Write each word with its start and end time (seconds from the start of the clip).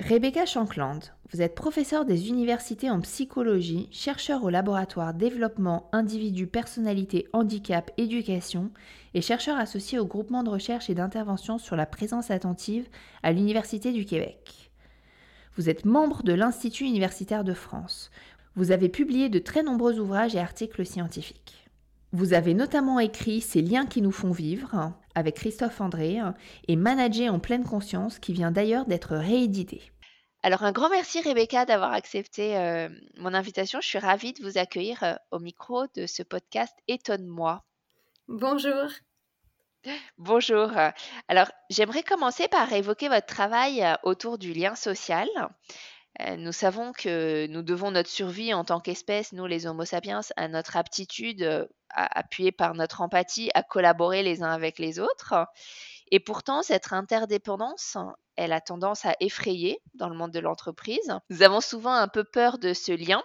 Rebecca 0.00 0.44
Shankland, 0.44 0.98
vous 1.32 1.40
êtes 1.40 1.54
professeure 1.54 2.04
des 2.04 2.28
universités 2.28 2.90
en 2.90 3.00
psychologie, 3.00 3.88
chercheur 3.92 4.42
au 4.42 4.50
laboratoire 4.50 5.14
Développement, 5.14 5.88
Individu, 5.92 6.48
Personnalité, 6.48 7.28
Handicap, 7.32 7.92
Éducation 7.96 8.72
et 9.14 9.20
chercheur 9.20 9.56
associé 9.56 10.00
au 10.00 10.04
groupement 10.04 10.42
de 10.42 10.50
recherche 10.50 10.90
et 10.90 10.96
d'intervention 10.96 11.58
sur 11.58 11.76
la 11.76 11.86
présence 11.86 12.32
attentive 12.32 12.88
à 13.22 13.30
l'Université 13.30 13.92
du 13.92 14.04
Québec. 14.04 14.72
Vous 15.56 15.70
êtes 15.70 15.84
membre 15.84 16.24
de 16.24 16.32
l'Institut 16.32 16.86
universitaire 16.86 17.44
de 17.44 17.54
France. 17.54 18.10
Vous 18.56 18.72
avez 18.72 18.88
publié 18.88 19.28
de 19.28 19.38
très 19.38 19.62
nombreux 19.62 20.00
ouvrages 20.00 20.34
et 20.34 20.40
articles 20.40 20.84
scientifiques. 20.84 21.63
Vous 22.14 22.32
avez 22.32 22.54
notamment 22.54 23.00
écrit 23.00 23.40
Ces 23.40 23.60
liens 23.60 23.86
qui 23.86 24.00
nous 24.00 24.12
font 24.12 24.30
vivre 24.30 24.92
avec 25.16 25.34
Christophe 25.34 25.80
André 25.80 26.20
et 26.68 26.76
Manager 26.76 27.34
en 27.34 27.40
pleine 27.40 27.64
conscience 27.64 28.20
qui 28.20 28.32
vient 28.32 28.52
d'ailleurs 28.52 28.86
d'être 28.86 29.16
réédité. 29.16 29.82
Alors 30.44 30.62
un 30.62 30.70
grand 30.70 30.88
merci 30.90 31.20
Rebecca 31.22 31.64
d'avoir 31.64 31.92
accepté 31.92 32.56
euh, 32.56 32.88
mon 33.16 33.34
invitation. 33.34 33.80
Je 33.80 33.88
suis 33.88 33.98
ravie 33.98 34.32
de 34.32 34.44
vous 34.44 34.58
accueillir 34.58 35.02
euh, 35.02 35.14
au 35.32 35.40
micro 35.40 35.86
de 35.96 36.06
ce 36.06 36.22
podcast 36.22 36.72
Étonne-moi. 36.86 37.64
Bonjour. 38.28 38.90
Bonjour. 40.16 40.70
Alors 41.26 41.50
j'aimerais 41.68 42.04
commencer 42.04 42.46
par 42.46 42.72
évoquer 42.72 43.08
votre 43.08 43.26
travail 43.26 43.82
euh, 43.82 43.94
autour 44.04 44.38
du 44.38 44.52
lien 44.52 44.76
social. 44.76 45.28
Euh, 46.20 46.36
nous 46.36 46.52
savons 46.52 46.92
que 46.92 47.46
nous 47.48 47.62
devons 47.62 47.90
notre 47.90 48.08
survie 48.08 48.54
en 48.54 48.64
tant 48.64 48.80
qu'espèce, 48.80 49.32
nous 49.32 49.46
les 49.46 49.66
Homo 49.66 49.84
sapiens, 49.84 50.20
à 50.36 50.48
notre 50.48 50.76
aptitude, 50.76 51.42
euh, 51.42 51.66
appuyée 51.90 52.52
par 52.52 52.74
notre 52.74 53.00
empathie, 53.00 53.50
à 53.54 53.62
collaborer 53.62 54.22
les 54.22 54.42
uns 54.42 54.50
avec 54.50 54.78
les 54.78 55.00
autres. 55.00 55.34
Et 56.10 56.20
pourtant, 56.20 56.62
cette 56.62 56.92
interdépendance, 56.92 57.96
elle 58.36 58.52
a 58.52 58.60
tendance 58.60 59.04
à 59.04 59.16
effrayer 59.20 59.80
dans 59.94 60.08
le 60.08 60.16
monde 60.16 60.30
de 60.30 60.40
l'entreprise. 60.40 61.12
Nous 61.30 61.42
avons 61.42 61.60
souvent 61.60 61.94
un 61.94 62.08
peu 62.08 62.24
peur 62.24 62.58
de 62.58 62.72
ce 62.72 62.92
lien 62.92 63.22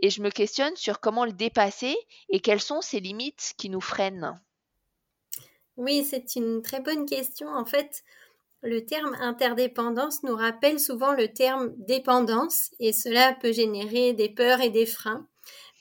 et 0.00 0.10
je 0.10 0.22
me 0.22 0.30
questionne 0.30 0.74
sur 0.76 1.00
comment 1.00 1.24
le 1.24 1.32
dépasser 1.32 1.94
et 2.28 2.40
quelles 2.40 2.60
sont 2.60 2.80
ces 2.80 3.00
limites 3.00 3.54
qui 3.58 3.70
nous 3.70 3.80
freinent. 3.80 4.40
Oui, 5.76 6.04
c'est 6.04 6.36
une 6.36 6.62
très 6.62 6.80
bonne 6.80 7.06
question. 7.06 7.48
En 7.48 7.64
fait, 7.64 8.02
le 8.62 8.84
terme 8.84 9.14
interdépendance 9.20 10.22
nous 10.22 10.36
rappelle 10.36 10.78
souvent 10.78 11.12
le 11.12 11.28
terme 11.28 11.72
dépendance 11.76 12.70
et 12.78 12.92
cela 12.92 13.36
peut 13.40 13.52
générer 13.52 14.12
des 14.12 14.28
peurs 14.28 14.60
et 14.60 14.70
des 14.70 14.86
freins 14.86 15.26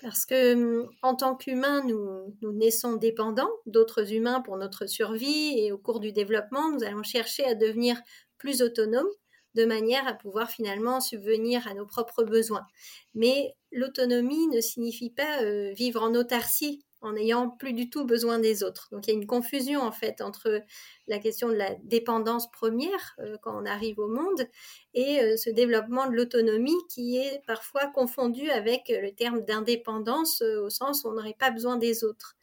parce 0.01 0.25
que 0.25 0.53
hum, 0.53 0.89
en 1.01 1.15
tant 1.15 1.35
qu'humains, 1.35 1.83
nous, 1.85 2.35
naissons 2.41 2.95
dépendants 2.95 3.51
d'autres 3.65 4.13
humains 4.13 4.41
pour 4.41 4.57
notre 4.57 4.87
survie 4.87 5.59
et 5.59 5.71
au 5.71 5.77
cours 5.77 5.99
du 5.99 6.11
développement, 6.11 6.71
nous 6.71 6.83
allons 6.83 7.03
chercher 7.03 7.45
à 7.45 7.55
devenir 7.55 8.01
plus 8.37 8.61
autonomes 8.63 9.09
de 9.53 9.65
manière 9.65 10.07
à 10.07 10.13
pouvoir 10.13 10.49
finalement 10.49 11.01
subvenir 11.01 11.67
à 11.67 11.73
nos 11.73 11.85
propres 11.85 12.23
besoins. 12.23 12.65
Mais 13.13 13.53
l'autonomie 13.71 14.47
ne 14.47 14.61
signifie 14.61 15.11
pas 15.11 15.43
euh, 15.43 15.71
vivre 15.73 16.01
en 16.01 16.15
autarcie 16.15 16.83
en 17.01 17.13
n'ayant 17.13 17.49
plus 17.49 17.73
du 17.73 17.89
tout 17.89 18.05
besoin 18.05 18.39
des 18.39 18.63
autres. 18.63 18.87
Donc 18.91 19.07
il 19.07 19.11
y 19.11 19.13
a 19.13 19.17
une 19.17 19.27
confusion 19.27 19.81
en 19.81 19.91
fait 19.91 20.21
entre 20.21 20.61
la 21.07 21.19
question 21.19 21.49
de 21.49 21.55
la 21.55 21.75
dépendance 21.83 22.49
première 22.51 23.15
euh, 23.19 23.37
quand 23.41 23.59
on 23.59 23.65
arrive 23.65 23.99
au 23.99 24.07
monde 24.07 24.47
et 24.93 25.19
euh, 25.19 25.35
ce 25.35 25.49
développement 25.49 26.07
de 26.07 26.15
l'autonomie 26.15 26.77
qui 26.89 27.17
est 27.17 27.43
parfois 27.45 27.87
confondu 27.87 28.49
avec 28.51 28.89
le 28.89 29.11
terme 29.13 29.43
d'indépendance 29.43 30.41
euh, 30.41 30.61
au 30.61 30.69
sens 30.69 31.03
où 31.03 31.09
on 31.09 31.13
n'aurait 31.13 31.35
pas 31.37 31.51
besoin 31.51 31.77
des 31.77 32.03
autres. 32.03 32.35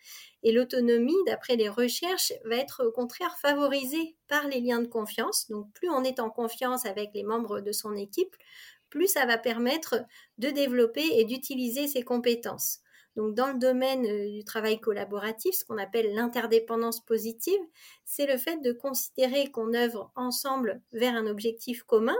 Et 0.42 0.52
l'autonomie, 0.52 1.16
d'après 1.26 1.56
les 1.56 1.68
recherches, 1.68 2.32
va 2.44 2.56
être 2.56 2.84
au 2.84 2.92
contraire 2.92 3.36
favorisée 3.38 4.16
par 4.28 4.46
les 4.46 4.60
liens 4.60 4.80
de 4.80 4.86
confiance. 4.86 5.48
Donc 5.50 5.72
plus 5.72 5.88
on 5.90 6.04
est 6.04 6.20
en 6.20 6.30
confiance 6.30 6.86
avec 6.86 7.10
les 7.14 7.24
membres 7.24 7.60
de 7.60 7.72
son 7.72 7.96
équipe, 7.96 8.36
plus 8.90 9.08
ça 9.08 9.26
va 9.26 9.38
permettre 9.38 9.96
de 10.38 10.50
développer 10.50 11.04
et 11.18 11.24
d'utiliser 11.24 11.88
ses 11.88 12.02
compétences. 12.02 12.80
Donc, 13.18 13.34
dans 13.34 13.48
le 13.48 13.58
domaine 13.58 14.06
euh, 14.06 14.30
du 14.30 14.44
travail 14.44 14.78
collaboratif, 14.78 15.52
ce 15.52 15.64
qu'on 15.64 15.76
appelle 15.76 16.14
l'interdépendance 16.14 17.04
positive, 17.04 17.58
c'est 18.04 18.26
le 18.26 18.38
fait 18.38 18.58
de 18.62 18.70
considérer 18.70 19.50
qu'on 19.50 19.74
œuvre 19.74 20.12
ensemble 20.14 20.80
vers 20.92 21.16
un 21.16 21.26
objectif 21.26 21.82
commun 21.82 22.16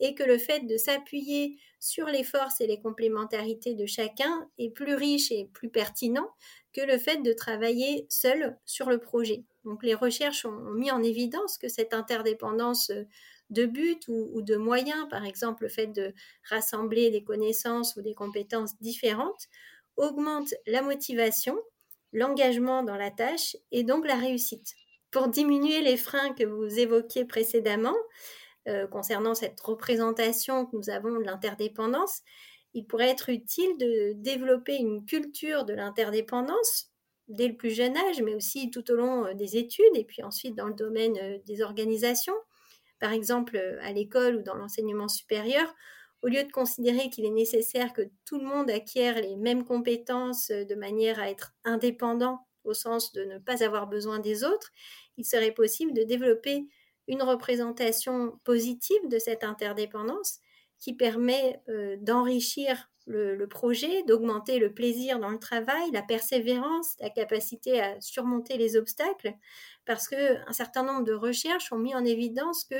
et 0.00 0.16
que 0.16 0.24
le 0.24 0.38
fait 0.38 0.66
de 0.66 0.76
s'appuyer 0.76 1.58
sur 1.78 2.06
les 2.06 2.24
forces 2.24 2.60
et 2.60 2.66
les 2.66 2.80
complémentarités 2.80 3.74
de 3.74 3.86
chacun 3.86 4.50
est 4.58 4.70
plus 4.70 4.96
riche 4.96 5.30
et 5.30 5.48
plus 5.52 5.68
pertinent 5.68 6.28
que 6.72 6.80
le 6.80 6.98
fait 6.98 7.22
de 7.22 7.32
travailler 7.32 8.06
seul 8.08 8.58
sur 8.64 8.90
le 8.90 8.98
projet. 8.98 9.44
Donc 9.64 9.84
les 9.84 9.94
recherches 9.94 10.44
ont 10.44 10.72
mis 10.72 10.90
en 10.90 11.04
évidence 11.04 11.56
que 11.56 11.68
cette 11.68 11.94
interdépendance 11.94 12.90
euh, 12.90 13.04
de 13.50 13.64
buts 13.64 14.00
ou, 14.08 14.28
ou, 14.32 14.42
de 14.42 14.56
moyens, 14.56 15.08
par 15.08 15.24
exemple 15.24 15.62
le 15.62 15.68
fait 15.68 15.86
de 15.86 16.12
rassembler 16.50 17.10
des 17.10 17.22
connaissances 17.22 17.94
ou 17.94 18.02
des 18.02 18.14
compétences 18.14 18.76
différentes, 18.80 19.48
augmente 20.02 20.54
la 20.66 20.82
motivation, 20.82 21.58
l'engagement 22.12 22.82
dans 22.82 22.96
la 22.96 23.10
tâche 23.10 23.56
et 23.70 23.84
donc 23.84 24.06
la 24.06 24.16
réussite. 24.16 24.74
Pour 25.10 25.28
diminuer 25.28 25.80
les 25.80 25.96
freins 25.96 26.34
que 26.34 26.44
vous 26.44 26.78
évoquiez 26.78 27.24
précédemment, 27.24 27.94
euh, 28.68 28.86
concernant 28.86 29.34
cette 29.34 29.60
représentation 29.60 30.66
que 30.66 30.76
nous 30.76 30.90
avons 30.90 31.18
de 31.18 31.24
l'interdépendance, 31.24 32.20
il 32.74 32.86
pourrait 32.86 33.10
être 33.10 33.28
utile 33.28 33.76
de 33.78 34.12
développer 34.14 34.76
une 34.76 35.04
culture 35.04 35.64
de 35.64 35.74
l'interdépendance 35.74 36.90
dès 37.28 37.48
le 37.48 37.56
plus 37.56 37.70
jeune 37.70 37.96
âge, 37.96 38.22
mais 38.22 38.34
aussi 38.34 38.70
tout 38.70 38.90
au 38.90 38.94
long 38.94 39.26
euh, 39.26 39.34
des 39.34 39.56
études 39.56 39.94
et 39.94 40.04
puis 40.04 40.22
ensuite 40.22 40.56
dans 40.56 40.68
le 40.68 40.74
domaine 40.74 41.16
euh, 41.20 41.38
des 41.46 41.62
organisations, 41.62 42.36
par 42.98 43.12
exemple 43.12 43.58
à 43.82 43.92
l'école 43.92 44.36
ou 44.36 44.42
dans 44.42 44.54
l'enseignement 44.54 45.08
supérieur, 45.08 45.74
au 46.22 46.28
lieu 46.28 46.44
de 46.44 46.52
considérer 46.52 47.10
qu'il 47.10 47.24
est 47.24 47.30
nécessaire 47.30 47.92
que 47.92 48.02
tout 48.24 48.38
le 48.38 48.44
monde 48.44 48.70
acquiert 48.70 49.20
les 49.20 49.36
mêmes 49.36 49.64
compétences 49.64 50.50
euh, 50.50 50.64
de 50.64 50.74
manière 50.74 51.18
à 51.18 51.30
être 51.30 51.52
indépendant 51.64 52.46
au 52.64 52.74
sens 52.74 53.12
de 53.12 53.24
ne 53.24 53.38
pas 53.38 53.64
avoir 53.64 53.88
besoin 53.88 54.20
des 54.20 54.44
autres, 54.44 54.70
il 55.16 55.24
serait 55.24 55.52
possible 55.52 55.92
de 55.92 56.04
développer 56.04 56.68
une 57.08 57.22
représentation 57.22 58.38
positive 58.44 59.08
de 59.08 59.18
cette 59.18 59.42
interdépendance 59.42 60.38
qui 60.78 60.94
permet 60.94 61.60
euh, 61.68 61.96
d'enrichir 62.00 62.88
le, 63.06 63.34
le, 63.34 63.48
projet, 63.48 64.04
d'augmenter 64.04 64.60
le 64.60 64.72
plaisir 64.72 65.18
dans 65.18 65.30
le 65.30 65.40
travail, 65.40 65.90
la 65.92 66.02
persévérance, 66.02 66.94
la 67.00 67.10
capacité 67.10 67.80
à 67.80 68.00
surmonter 68.00 68.56
les 68.58 68.76
obstacles, 68.76 69.34
parce 69.84 70.06
qu'un 70.06 70.52
certain 70.52 70.84
nombre 70.84 71.02
de 71.02 71.12
recherches 71.12 71.72
ont 71.72 71.78
mis 71.78 71.96
en 71.96 72.04
évidence 72.04 72.64
que 72.64 72.76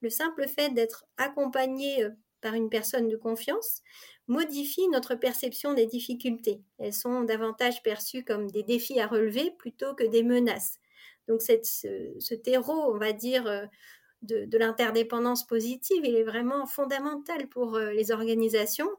le 0.00 0.10
simple 0.10 0.46
fait 0.46 0.70
d'être 0.70 1.06
accompagné 1.16 2.04
euh, 2.04 2.10
par 2.44 2.54
une 2.54 2.68
personne 2.68 3.08
de 3.08 3.16
confiance 3.16 3.80
modifie 4.26 4.86
notre 4.88 5.14
perception 5.14 5.72
des 5.72 5.86
difficultés. 5.86 6.60
Elles 6.78 6.92
sont 6.92 7.22
davantage 7.22 7.82
perçues 7.82 8.22
comme 8.22 8.50
des 8.50 8.62
défis 8.62 9.00
à 9.00 9.06
relever 9.06 9.50
plutôt 9.58 9.94
que 9.94 10.04
des 10.04 10.22
menaces. 10.22 10.78
Donc 11.26 11.40
ce, 11.40 12.34
terreau, 12.34 12.92
on 12.92 12.98
va 12.98 13.14
dire, 13.14 13.46
euh, 13.46 13.64
de, 14.20 14.58
l'interdépendance 14.58 15.46
positive, 15.46 16.04
il 16.04 16.16
est 16.16 16.22
vraiment 16.22 16.66
fondamental 16.66 17.48
pour 17.48 17.76
euh, 17.76 17.92
les 17.92 18.12
organisations. 18.12 18.90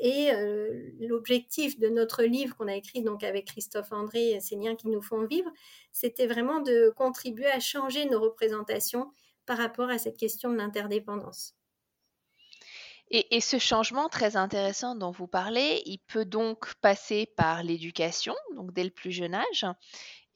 Et 0.00 0.32
euh, 0.32 0.90
l'objectif 1.00 1.78
de 1.78 1.88
notre 1.88 2.22
livre 2.22 2.56
qu'on 2.56 2.68
a 2.68 2.74
écrit 2.74 3.02
donc 3.02 3.22
avec 3.22 3.48
Christophe 3.48 3.92
André, 3.92 4.38
Ces 4.40 4.56
liens 4.56 4.76
qui 4.76 4.88
nous 4.88 5.02
font 5.02 5.26
vivre, 5.26 5.50
c'était 5.92 6.26
vraiment 6.26 6.60
de 6.60 6.90
contribuer 6.96 7.48
à 7.48 7.60
changer 7.60 8.06
nos 8.06 8.20
représentations 8.20 9.10
par 9.44 9.58
rapport 9.58 9.90
à 9.90 9.98
cette 9.98 10.16
question 10.16 10.50
de 10.50 10.56
l'interdépendance. 10.56 11.54
Et, 13.10 13.40
ce 13.40 13.58
changement 13.58 14.08
très 14.08 14.36
intéressant 14.36 14.96
dont 14.96 15.10
vous 15.10 15.26
parlez, 15.26 15.82
il 15.86 15.98
peut 15.98 16.24
donc 16.24 16.74
passer 16.80 17.26
par 17.36 17.62
l'éducation, 17.62 18.34
donc 18.56 18.72
dès 18.72 18.82
le 18.82 18.90
plus 18.90 19.12
jeune 19.12 19.34
âge. 19.34 19.66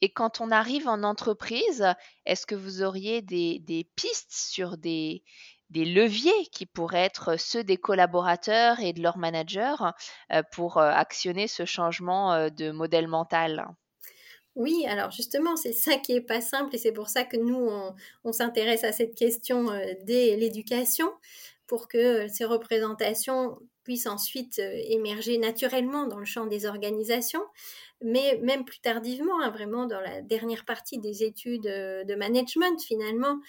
Et 0.01 0.09
quand 0.09 0.39
on 0.39 0.51
arrive 0.51 0.87
en 0.87 1.03
entreprise, 1.03 1.85
est-ce 2.25 2.45
que 2.45 2.55
vous 2.55 2.83
auriez 2.83 3.21
des, 3.21 3.89
pistes 3.95 4.31
sur 4.31 4.77
des, 4.77 5.23
leviers 5.73 6.45
qui 6.51 6.65
pourraient 6.65 7.03
être 7.03 7.37
ceux 7.37 7.63
des 7.63 7.77
collaborateurs 7.77 8.79
et 8.79 8.93
de 8.93 9.01
leurs 9.01 9.17
managers 9.17 9.75
euh, 10.31 10.41
pour 10.51 10.77
euh, 10.77 10.89
actionner 10.89 11.47
ce 11.47 11.65
changement 11.65 12.33
euh, 12.33 12.49
de 12.49 12.71
modèle 12.71 13.07
mental? 13.07 13.67
Oui, 14.55 14.85
alors 14.87 15.11
justement, 15.11 15.55
c'est 15.55 15.73
ça 15.73 15.97
qui 15.97 16.13
est 16.13 16.21
pas 16.21 16.41
simple 16.41 16.75
et 16.75 16.77
c'est 16.77 16.91
pour 16.91 17.09
ça 17.09 17.23
que 17.23 17.37
nous, 17.37 17.69
on, 18.23 18.31
s'intéresse 18.31 18.83
à 18.83 18.91
cette 18.91 19.15
question 19.15 19.67
dès 20.03 20.35
l'éducation 20.35 21.11
pour 21.69 21.87
que 21.87 22.27
ces 22.27 22.45
représentations 22.45 23.59
puissent 23.83 24.07
ensuite 24.07 24.59
euh, 24.59 24.73
émerger 24.89 25.37
naturellement 25.37 26.07
dans 26.07 26.17
le 26.17 26.25
champ 26.25 26.47
des 26.47 26.65
organisations, 26.65 27.43
mais 28.01 28.39
même 28.41 28.65
plus 28.65 28.79
tardivement, 28.79 29.41
hein, 29.41 29.49
vraiment 29.49 29.85
dans 29.85 29.99
la 29.99 30.21
dernière 30.21 30.65
partie 30.65 30.99
des 30.99 31.23
études 31.23 31.67
euh, 31.67 32.03
de 32.03 32.15
management, 32.15 32.81
finalement, 32.81 33.39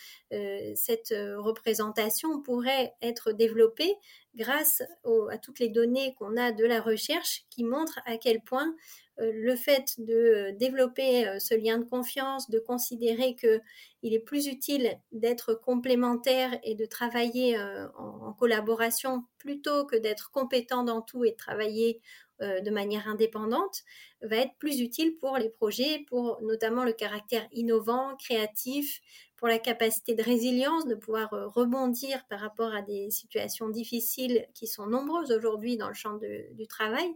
cette 0.74 1.14
représentation 1.38 2.40
pourrait 2.40 2.94
être 3.02 3.32
développée 3.32 3.94
grâce 4.36 4.82
à 5.30 5.38
toutes 5.38 5.58
les 5.58 5.68
données 5.68 6.14
qu'on 6.18 6.36
a 6.36 6.52
de 6.52 6.64
la 6.64 6.80
recherche 6.80 7.44
qui 7.50 7.64
montrent 7.64 8.00
à 8.06 8.16
quel 8.16 8.40
point 8.40 8.74
euh, 9.20 9.32
le 9.34 9.56
fait 9.56 9.94
de 9.98 10.14
euh, 10.14 10.52
développer 10.52 11.26
euh, 11.26 11.38
ce 11.38 11.54
lien 11.54 11.78
de 11.78 11.84
confiance, 11.84 12.48
de 12.50 12.58
considérer 12.58 13.36
qu'il 13.36 14.14
est 14.14 14.20
plus 14.20 14.46
utile 14.46 14.98
d'être 15.12 15.54
complémentaire 15.54 16.58
et 16.62 16.74
de 16.74 16.86
travailler 16.86 17.58
en, 17.98 18.32
collaboration 18.32 19.24
plutôt 19.38 19.84
que 19.84 19.96
d'être 19.96 20.30
compétent 20.30 20.84
dans 20.84 21.02
tout 21.02 21.24
et 21.24 21.32
de 21.32 21.36
travailler 21.36 22.00
de 22.40 22.70
manière 22.70 23.06
indépendante, 23.08 23.82
va 24.22 24.36
être 24.36 24.54
plus 24.58 24.80
utile 24.80 25.16
pour 25.18 25.36
les 25.36 25.50
projets, 25.50 26.04
pour 26.08 26.40
notamment 26.42 26.84
le 26.84 26.92
caractère 26.92 27.46
innovant, 27.52 28.16
créatif, 28.16 29.00
pour 29.36 29.48
la 29.48 29.58
capacité 29.58 30.14
de 30.14 30.22
résilience, 30.22 30.86
de 30.86 30.94
pouvoir 30.94 31.30
rebondir 31.30 32.26
par 32.28 32.40
rapport 32.40 32.74
à 32.74 32.82
des 32.82 33.10
situations 33.10 33.70
difficiles 33.70 34.46
qui 34.54 34.66
sont 34.66 34.86
nombreuses 34.86 35.32
aujourd'hui 35.32 35.78
dans 35.78 35.88
le 35.88 35.94
champ 35.94 36.18
du 36.52 36.66
travail. 36.66 37.14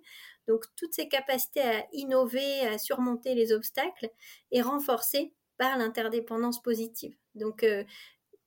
Donc 0.49 0.65
toutes 0.77 0.95
ces 0.95 1.09
capacités 1.09 1.61
à 1.61 1.87
innover, 1.93 2.61
à 2.61 2.79
surmonter 2.79 3.35
les 3.35 3.53
obstacles 3.53 4.09
est 4.53 4.63
renforcée 4.63 5.35
par 5.59 5.77
l'interdépendance 5.79 6.63
positive. 6.63 7.15
Donc 7.35 7.63
euh, 7.63 7.85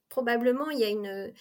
probablement 0.09 0.69
il 0.69 0.79
y 0.79 0.83
a 0.83 0.89
une, 0.89 1.33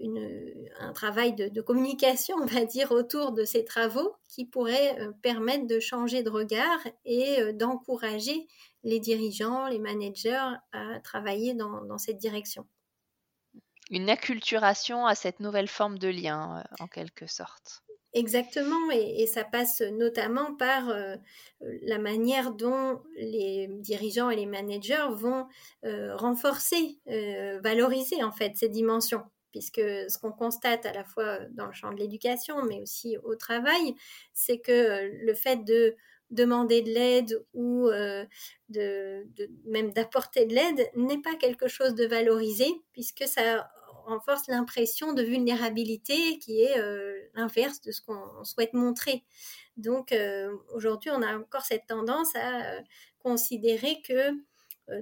un 0.00 0.92
travail 0.92 1.34
de, 1.34 1.60
communication, 1.60 2.36
on 2.42 2.46
va 2.46 2.64
dire, 2.64 2.92
autour 2.92 3.32
de 3.32 3.44
ces 3.44 3.64
travaux 3.64 4.14
qui 4.28 4.44
pourrait 4.44 4.98
euh, 5.00 5.12
permettre 5.22 5.66
de 5.66 5.80
changer 5.80 6.22
de 6.22 6.30
regard 6.30 6.80
et 7.04 7.40
euh, 7.40 7.52
d'encourager 7.52 8.48
les 8.82 9.00
dirigeants, 9.00 9.66
les 9.68 9.78
managers 9.78 10.52
à 10.72 11.00
travailler 11.00 11.54
dans 11.54 11.96
cette 11.96 12.18
direction. 12.18 12.66
Une 13.90 14.10
acculturation 14.10 15.06
à 15.06 15.14
cette 15.14 15.40
nouvelle 15.40 15.68
forme 15.68 15.98
de 15.98 16.08
lien, 16.08 16.62
en 16.80 16.86
quelque 16.86 17.26
sorte. 17.26 17.82
Exactement, 18.14 18.92
et, 18.92 19.26
ça 19.26 19.42
passe 19.42 19.80
notamment 19.80 20.54
par 20.54 20.88
euh, 20.88 21.16
la 21.82 21.98
manière 21.98 22.52
dont 22.52 23.02
les 23.16 23.66
dirigeants 23.68 24.30
et 24.30 24.36
les 24.36 24.46
managers 24.46 25.08
vont 25.10 25.48
euh, 25.84 26.14
renforcer, 26.14 27.00
euh, 27.08 27.60
valoriser 27.60 28.22
en 28.22 28.30
fait 28.30 28.52
ces 28.54 28.68
dimensions. 28.68 29.24
Puisque 29.54 29.80
ce 29.80 30.18
qu'on 30.18 30.32
constate 30.32 30.84
à 30.84 30.92
la 30.92 31.04
fois 31.04 31.38
dans 31.52 31.66
le 31.66 31.72
champ 31.72 31.92
de 31.92 32.00
l'éducation, 32.00 32.64
mais 32.64 32.82
aussi 32.82 33.16
au 33.22 33.36
travail, 33.36 33.94
c'est 34.32 34.58
que 34.58 35.08
le 35.24 35.34
fait 35.34 35.64
de 35.64 35.94
demander 36.32 36.82
de 36.82 36.90
l'aide 36.90 37.46
ou 37.52 37.88
de, 38.68 39.26
même 39.64 39.92
d'apporter 39.92 40.44
de 40.46 40.54
l'aide 40.56 40.90
n'est 40.96 41.22
pas 41.22 41.36
quelque 41.36 41.68
chose 41.68 41.94
de 41.94 42.04
valorisé, 42.04 42.66
puisque 42.92 43.28
ça 43.28 43.70
renforce 44.04 44.46
l'impression 44.48 45.12
de 45.12 45.22
vulnérabilité 45.22 46.38
qui 46.38 46.60
est 46.60 46.78
euh, 46.78 47.18
l'inverse 47.34 47.80
de 47.80 47.92
ce 47.92 48.00
qu'on 48.02 48.44
souhaite 48.44 48.74
montrer. 48.74 49.24
Donc 49.76 50.12
euh, 50.12 50.54
aujourd'hui, 50.72 51.10
on 51.10 51.22
a 51.22 51.36
encore 51.36 51.62
cette 51.62 51.86
tendance 51.86 52.34
à 52.36 52.76
euh, 52.76 52.80
considérer 53.18 54.02
que 54.06 54.32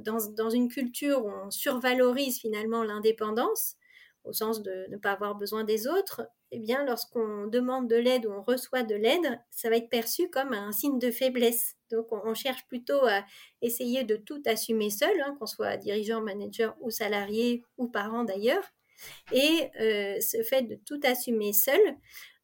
dans, 0.04 0.50
une 0.50 0.68
culture 0.68 1.24
où 1.24 1.28
on 1.28 1.50
survalorise 1.50 2.38
finalement 2.38 2.84
l'indépendance, 2.84 3.74
au 4.24 4.32
sens 4.32 4.62
de 4.62 4.86
ne 4.90 4.96
pas 4.96 5.12
avoir 5.12 5.34
besoin 5.34 5.64
des 5.64 5.86
autres, 5.86 6.22
eh 6.50 6.58
bien, 6.58 6.84
lorsqu'on 6.84 7.46
demande 7.46 7.88
de 7.88 7.96
l'aide 7.96 8.26
ou 8.26 8.30
on 8.30 8.42
reçoit 8.42 8.82
de 8.82 8.94
l'aide, 8.94 9.40
ça 9.50 9.70
va 9.70 9.76
être 9.76 9.88
perçu 9.88 10.28
comme 10.30 10.52
un 10.52 10.72
signe 10.72 10.98
de 10.98 11.10
faiblesse. 11.10 11.76
Donc, 11.90 12.08
on, 12.12 12.34
cherche 12.34 12.66
plutôt 12.68 13.04
à 13.06 13.24
essayer 13.60 14.04
de 14.04 14.16
tout 14.16 14.42
assumer 14.46 14.90
seul, 14.90 15.20
hein, 15.20 15.36
qu'on 15.38 15.46
soit 15.46 15.76
dirigeant, 15.76 16.20
manager 16.20 16.76
ou 16.80 16.90
salarié 16.90 17.62
ou 17.78 17.88
parent 17.88 18.24
d'ailleurs. 18.24 18.64
Et 19.32 19.70
euh, 19.80 20.20
ce 20.20 20.42
fait 20.42 20.62
de 20.62 20.76
tout 20.86 21.00
assumer 21.04 21.52
seul 21.52 21.80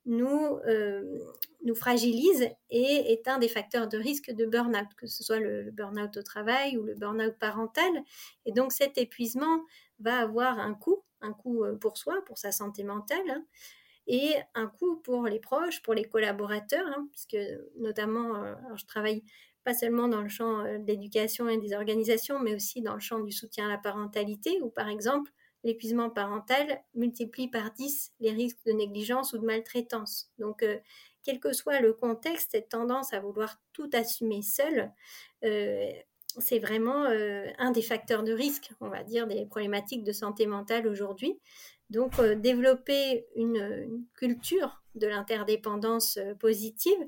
nous, 0.09 0.59
euh, 0.67 1.05
nous 1.65 1.75
fragilise 1.75 2.49
et 2.71 3.13
est 3.13 3.29
un 3.29 3.39
des 3.39 3.49
facteurs 3.49 3.89
de 3.89 3.99
risque 3.99 4.31
de 4.33 4.47
burn-out, 4.47 4.89
que 4.97 5.07
ce 5.07 5.23
soit 5.23 5.39
le, 5.39 5.71
burn-out 5.71 6.17
au 6.17 6.23
travail 6.23 6.77
ou 6.77 6.83
le 6.83 6.95
burn-out 6.95 7.35
parental. 7.39 7.91
Et 8.47 8.53
donc 8.53 8.73
cet 8.73 8.97
épuisement 8.97 9.63
va 10.01 10.19
avoir 10.19 10.59
un 10.59 10.75
coût, 10.75 11.05
un 11.21 11.33
coût 11.33 11.65
euh, 11.65 11.77
pour 11.77 11.97
soi, 11.97 12.23
pour 12.27 12.39
sa 12.39 12.53
santé 12.53 12.85
mentale, 12.85 13.31
hein, 13.31 13.45
et 14.07 14.35
un 14.55 14.67
coût 14.69 14.97
pour 14.97 15.25
les 15.27 15.41
proches, 15.41 15.83
pour 15.83 15.95
les 15.95 16.05
collaborateurs, 16.05 16.87
hein, 16.87 17.09
puisque 17.13 17.37
notamment, 17.77 18.43
je 18.75 18.87
travaille 18.87 19.23
pas 19.65 19.75
seulement 19.75 20.09
dans 20.09 20.23
le 20.23 20.31
champ 20.31 20.63
de 20.63 20.87
l'éducation 20.87 21.49
et 21.51 21.59
des 21.59 21.75
organisations, 21.75 22.39
mais 22.41 22.55
aussi 22.55 22.81
dans 22.81 22.95
le 22.95 23.01
champ 23.01 23.21
du 23.21 23.33
soutien 23.33 23.67
à 23.67 23.69
la 23.69 23.77
parentalité, 23.77 24.63
où 24.63 24.71
par 24.71 24.89
exemple, 24.89 25.31
l'épuisement 25.65 26.11
parental 26.11 26.83
multiplie 26.95 27.49
par 27.49 27.73
10 27.73 28.13
les 28.21 28.33
risques 28.33 28.65
de 28.67 28.73
négligence 28.73 29.33
ou 29.33 29.39
de 29.39 29.45
maltraitance. 29.45 30.31
Donc, 30.39 30.63
euh, 30.63 30.79
quel 31.25 31.41
que 31.41 31.53
soit 31.53 31.81
le 31.81 31.93
contexte, 31.93 32.53
cette 32.53 32.71
tendance 32.71 33.13
à 33.13 33.21
vouloir 33.21 33.61
tout 33.73 33.91
assumer 33.93 34.43
seul, 34.43 34.93
euh, 35.45 35.93
c'est 36.41 36.59
vraiment 36.59 37.05
euh, 37.05 37.47
un 37.59 37.71
des 37.71 37.83
facteurs 37.83 38.23
de 38.23 38.33
risque, 38.33 38.71
on 38.81 38.89
va 38.89 39.03
dire, 39.03 39.27
des 39.27 39.47
problématiques 39.47 40.05
de 40.05 40.13
santé 40.13 40.47
mentale 40.47 40.87
aujourd'hui. 40.87 41.39
Donc, 41.91 42.21
développer 42.21 43.27
une, 43.35 44.05
culture 44.15 44.83
de 44.95 45.07
l'interdépendance 45.07 46.19
positive 46.39 46.99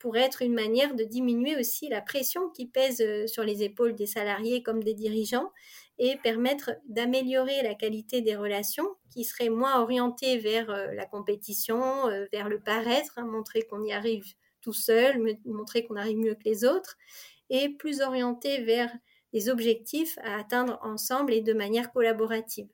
pourrait 0.00 0.22
être 0.22 0.42
une 0.42 0.54
manière 0.54 0.96
de 0.96 1.04
diminuer 1.04 1.56
aussi 1.56 1.88
la 1.88 2.00
pression 2.00 2.50
qui 2.50 2.66
pèse 2.66 3.00
sur 3.26 3.44
les 3.44 3.62
épaules 3.62 3.94
des 3.94 4.06
salariés 4.06 4.62
comme 4.62 4.82
des 4.82 4.94
dirigeants 4.94 5.52
et 5.98 6.16
permettre 6.16 6.72
d'améliorer 6.88 7.62
la 7.62 7.74
qualité 7.74 8.20
des 8.20 8.36
relations 8.36 8.88
qui 9.10 9.24
seraient 9.24 9.48
moins 9.48 9.80
orientées 9.80 10.38
vers 10.38 10.70
euh, 10.70 10.92
la 10.92 11.06
compétition, 11.06 12.08
euh, 12.08 12.26
vers 12.32 12.48
le 12.48 12.60
paraître, 12.60 13.14
hein, 13.16 13.26
montrer 13.26 13.62
qu'on 13.62 13.84
y 13.84 13.92
arrive 13.92 14.24
tout 14.60 14.72
seul, 14.72 15.38
montrer 15.44 15.84
qu'on 15.84 15.96
arrive 15.96 16.16
mieux 16.16 16.34
que 16.34 16.44
les 16.44 16.64
autres, 16.64 16.96
et 17.50 17.68
plus 17.68 18.00
orientées 18.00 18.62
vers 18.62 18.90
des 19.32 19.48
objectifs 19.48 20.18
à 20.22 20.38
atteindre 20.38 20.78
ensemble 20.82 21.32
et 21.32 21.40
de 21.40 21.52
manière 21.52 21.92
collaborative. 21.92 22.68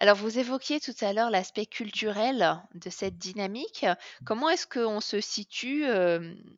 Alors, 0.00 0.16
vous 0.16 0.40
évoquiez 0.40 0.80
tout 0.80 0.96
à 1.00 1.12
l'heure 1.12 1.30
l'aspect 1.30 1.64
culturel 1.64 2.60
de 2.74 2.90
cette 2.90 3.18
dynamique. 3.18 3.86
Comment 4.24 4.50
est-ce 4.50 4.66
qu'on 4.66 5.00
se 5.00 5.20
situe 5.20 5.84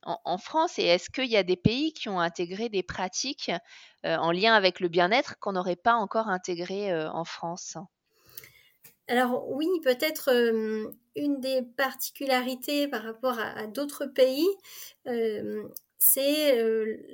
en, 0.03 0.39
France 0.39 0.79
et 0.79 0.85
est-ce 0.85 1.11
qu'il 1.11 1.31
y 1.31 1.37
a 1.37 1.43
des 1.43 1.57
pays 1.57 1.93
qui 1.93 2.09
ont 2.09 2.21
intégré 2.21 2.71
des 2.71 2.83
pratiques 2.83 3.53
en 4.03 4.33
lien 4.33 4.55
avec 4.55 4.81
le 4.81 4.89
bien-être 4.89 5.39
qu'on 5.41 5.53
n'aurait 5.53 5.77
pas 5.77 5.93
encore 5.93 6.29
intégré 6.29 6.91
en 7.07 7.25
France? 7.27 7.77
Alors 9.09 9.47
oui, 9.51 9.69
peut-être 9.83 10.31
une 11.15 11.41
des 11.41 11.61
particularités 11.77 12.89
par 12.89 13.03
rapport 13.03 13.39
à, 13.39 13.67
d'autres 13.67 14.07
pays, 14.07 14.49
c'est 15.99 16.63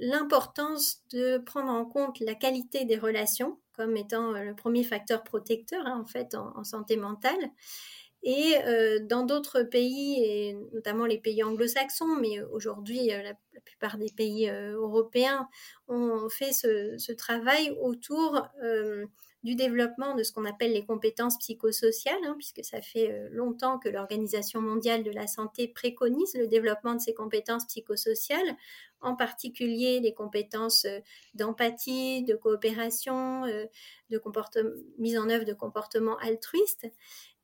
l'importance 0.01 1.03
de 1.13 1.39
prendre 1.39 1.71
en 1.71 1.85
compte 1.85 2.19
la 2.21 2.35
qualité 2.35 2.85
des 2.85 2.99
relations 2.99 3.59
comme 3.81 3.97
étant 3.97 4.35
euh, 4.35 4.43
le 4.43 4.55
premier 4.55 4.85
facteur 4.85 5.25
protecteur 5.25 5.87
hein, 5.87 5.99
en 5.99 6.07
fait 6.07 6.35
en, 6.35 6.65
santé 6.65 6.97
mentale. 6.99 7.51
Et 8.23 8.57
euh, 8.67 8.99
dans 9.03 9.25
d'autres 9.25 9.63
pays, 9.63 10.55
notamment 10.75 11.07
les 11.07 11.17
pays 11.17 11.43
anglo-saxons, 11.43 12.17
mais 12.21 12.43
aujourd'hui 12.53 13.11
euh, 13.11 13.23
la, 13.23 13.33
plupart 13.65 13.97
des 13.97 14.11
pays 14.15 14.49
européens 14.49 15.49
ont 15.89 16.29
fait 16.29 16.53
ce 16.53 17.13
travail 17.13 17.77
autour 17.81 18.49
du 19.43 19.55
développement 19.55 20.15
de 20.15 20.23
ce 20.23 20.33
qu'on 20.33 20.45
appelle 20.45 20.73
les 20.73 20.85
compétences 20.85 21.39
psychosociales, 21.39 22.23
hein, 22.25 22.35
puisque 22.37 22.65
ça 22.65 22.83
fait 22.83 23.11
euh, 23.11 23.29
longtemps 23.31 23.79
que 23.79 23.89
l'Organisation 23.89 24.61
mondiale 24.61 25.03
de 25.03 25.11
la 25.11 25.27
santé 25.27 25.67
préconise 25.69 26.35
le 26.35 26.47
développement 26.47 26.95
de 26.95 27.01
ces 27.01 27.15
compétences 27.15 27.67
psychosociales, 27.67 28.57
en 29.01 29.17
particulier 29.17 30.01
les 30.01 30.13
compétences 30.13 30.85
euh, 30.85 30.99
d'empathie, 31.35 32.23
de 32.23 32.35
coopération, 32.35 33.45
euh, 33.47 33.65
de 34.11 34.21
mise 34.99 35.19
en 35.19 35.31
œuvre 35.31 35.45
de 35.45 35.55
comportements 35.55 36.19
altruistes. 36.19 36.87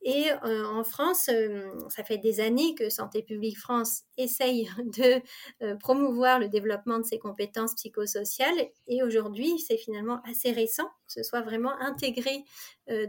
Et 0.03 0.31
euh, 0.45 0.65
en 0.65 0.85
France, 0.85 1.29
euh, 1.33 1.69
ça 1.89 2.05
fait 2.05 2.19
des 2.19 2.41
années 2.41 2.75
que 2.77 2.91
Santé 2.91 3.23
publique 3.23 3.59
France 3.59 4.03
essaye 4.17 4.69
de 4.99 5.21
euh, 5.63 5.75
promouvoir 5.77 6.39
le 6.39 6.49
développement 6.49 6.99
de 6.99 7.05
ces 7.05 7.19
compétences 7.19 7.75
psychosociales. 7.75 8.69
Et 8.87 9.03
aujourd'hui, 9.03 9.59
c'est 9.59 9.77
finalement 9.77 10.21
assez 10.25 10.53
récent 10.53 10.87
que 11.07 11.13
ce 11.13 11.23
soit 11.23 11.43
vraiment 11.43 11.73
intégré 11.81 12.43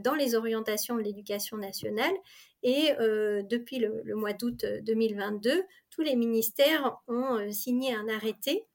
dans 0.03 0.13
les 0.13 0.35
orientations 0.35 0.95
de 0.95 1.01
l'éducation 1.01 1.57
nationale. 1.57 2.13
Et 2.61 2.91
depuis 2.99 3.79
le, 3.79 4.01
le 4.03 4.15
mois 4.15 4.33
d'août 4.33 4.63
2022, 4.83 5.63
tous 5.89 6.01
les 6.03 6.15
ministères 6.15 6.99
ont 7.07 7.51
signé 7.51 7.95
un 7.95 8.07
arrêté 8.07 8.67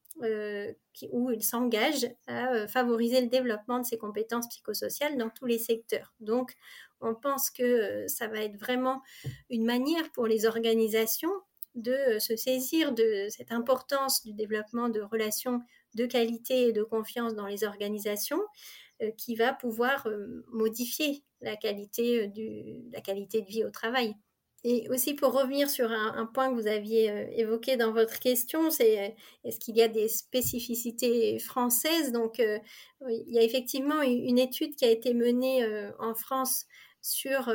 où 1.13 1.31
il 1.31 1.43
s'engage 1.43 2.09
à 2.27 2.67
favoriser 2.67 3.21
le 3.21 3.29
développement 3.29 3.79
de 3.79 3.85
ses 3.85 3.97
compétences 3.97 4.49
psychosociales 4.49 5.17
dans 5.17 5.31
tous 5.31 5.47
les 5.47 5.59
secteurs. 5.59 6.13
Donc, 6.19 6.55
on 7.03 7.15
pense 7.15 7.51
que 7.51 8.07
ça 8.09 8.29
va 8.29 8.41
être 8.41 8.57
vraiment 8.57 9.03
une 9.51 9.65
manière 9.65 10.11
pour 10.13 10.27
les 10.27 10.47
organisations 10.47 11.33
de 11.75 12.19
se 12.19 12.37
saisir 12.37 12.93
de 12.93 13.27
cette 13.31 13.53
importance 13.53 14.23
du 14.25 14.35
développement 14.35 14.89
de 14.89 15.01
relations 15.01 15.63
de 15.95 16.07
qualité 16.07 16.69
et 16.69 16.73
de 16.73 16.83
confiance 16.83 17.35
dans 17.35 17.47
les 17.47 17.65
organisations 17.65 18.41
qui 19.17 19.35
va 19.35 19.53
pouvoir 19.53 20.07
modifier 20.53 21.25
la 21.41 21.57
qualité, 21.57 22.29
du, 22.29 22.91
la 22.93 23.01
qualité 23.01 23.41
de 23.41 23.47
vie 23.47 23.65
au 23.65 23.71
travail. 23.71 24.15
Et 24.65 24.89
aussi 24.91 25.15
pour 25.15 25.33
revenir 25.33 25.69
sur 25.69 25.91
un, 25.91 26.25
point 26.27 26.49
que 26.49 26.55
vous 26.55 26.69
aviez 26.69 27.11
euh, 27.11 27.27
évoqué 27.33 27.77
dans 27.77 27.93
votre 27.93 28.21
question, 28.21 28.71
c'est 28.71 29.01
euh, 29.01 29.09
est-ce 29.43 29.59
qu'il 29.59 29.77
y 29.77 29.83
a 29.83 29.89
des 29.89 30.07
spécificités 30.07 31.41
françaises? 31.41 32.13
Donc, 32.13 32.39
euh, 32.39 32.59
il 33.09 33.35
y 33.35 33.39
a 33.39 33.43
effectivement 33.43 34.03
une 34.03 34.39
étude 34.39 34.77
qui 34.77 34.85
a 34.85 34.91
été 34.91 35.15
menée 35.15 35.67
en 35.99 36.15
France 36.15 36.67
sur 37.03 37.53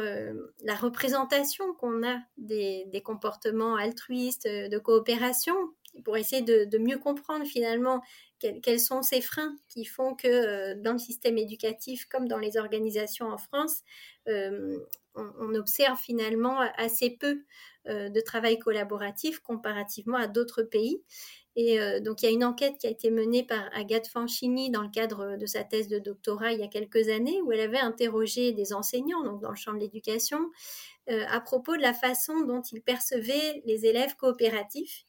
la 0.63 0.75
représentation 0.75 1.73
qu'on 1.75 2.05
a 2.05 2.19
des, 2.37 3.01
comportements 3.03 3.75
altruistes, 3.75 4.47
de 4.47 4.77
coopération, 4.77 5.55
pour 6.03 6.17
essayer 6.17 6.41
de, 6.41 6.77
mieux 6.77 6.97
comprendre 6.97 7.45
finalement 7.45 8.01
quels, 8.39 8.79
sont 8.79 9.01
ces 9.01 9.21
freins 9.21 9.55
qui 9.69 9.85
font 9.85 10.15
que 10.15 10.73
dans 10.81 10.93
le 10.93 10.99
système 10.99 11.37
éducatif 11.37 12.05
comme 12.05 12.27
dans 12.27 12.39
les 12.39 12.57
organisations 12.57 13.27
en 13.27 13.37
France, 13.37 13.83
on, 15.17 15.55
observe 15.55 15.97
finalement 15.97 16.59
assez 16.77 17.09
peu 17.09 17.41
euh, 17.87 18.09
de 18.09 18.21
travail 18.21 18.59
collaboratif 18.59 19.39
comparativement 19.39 20.17
à 20.17 20.27
d'autres 20.27 20.63
pays. 20.63 21.01
Et 21.59 21.81
euh, 21.81 21.99
donc, 21.99 22.21
il 22.21 22.25
y 22.27 22.29
a 22.29 22.31
une 22.31 22.45
enquête 22.45 22.77
qui 22.77 22.85
a 22.85 22.91
été 22.91 23.09
menée 23.09 23.43
par 23.43 23.67
Agathe 23.73 24.07
Fanchini 24.07 24.69
dans 24.69 24.83
le 24.83 24.89
cadre 24.89 25.37
de 25.37 25.45
sa 25.47 25.63
thèse 25.63 25.87
de 25.87 25.97
doctorat 25.97 26.53
il 26.53 26.59
y 26.59 26.63
a 26.63 26.67
quelques 26.67 27.09
années, 27.09 27.41
où 27.41 27.51
elle 27.51 27.61
avait 27.61 27.79
interrogé 27.79 28.51
des 28.51 28.73
enseignants, 28.73 29.23
donc 29.23 29.41
dans 29.41 29.49
le 29.49 29.55
champ 29.55 29.73
de 29.73 29.79
l'éducation, 29.79 30.39
euh, 31.09 31.25
à 31.27 31.41
propos 31.41 31.75
de 31.75 31.81
la 31.81 31.95
façon 31.95 32.41
dont 32.41 32.61
ils 32.61 32.83
percevaient 32.83 33.63
les 33.65 33.87
élèves 33.87 34.15
coopératifs. 34.15 35.03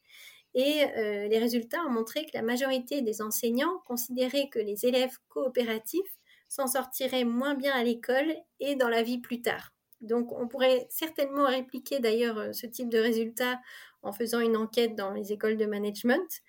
Et 0.55 0.83
les 0.95 1.37
résultats 1.37 1.77
ont 1.85 1.91
montré 1.91 2.25
que 2.25 2.31
la 2.33 2.41
majorité 2.41 3.03
des 3.03 3.21
enseignants 3.21 3.83
considéraient 3.85 4.49
que 4.51 4.57
les 4.57 4.87
élèves 4.87 5.15
coopératifs 5.27 6.17
s'en 6.47 6.65
sortiraient 6.65 7.23
moins 7.23 7.53
bien 7.53 7.71
à 7.75 7.83
l'école 7.83 8.33
et 8.59 8.75
dans 8.75 8.89
la 8.89 9.03
vie 9.03 9.19
plus 9.19 9.43
tard. 9.43 9.71
Donc, 10.01 10.31
on 10.31 10.47
pourrait 10.47 10.87
certainement 10.89 11.45
répliquer 11.45 11.99
d'ailleurs 11.99 12.37
euh, 12.37 12.53
ce 12.53 12.65
type 12.65 12.89
de 12.89 12.99
résultat 12.99 13.59
en 14.01 14.11
faisant 14.11 14.39
une 14.39 14.57
enquête 14.57 14.95
dans 14.95 15.11
les 15.11 15.31
écoles 15.31 15.57
de 15.57 15.65
management. 15.65 16.41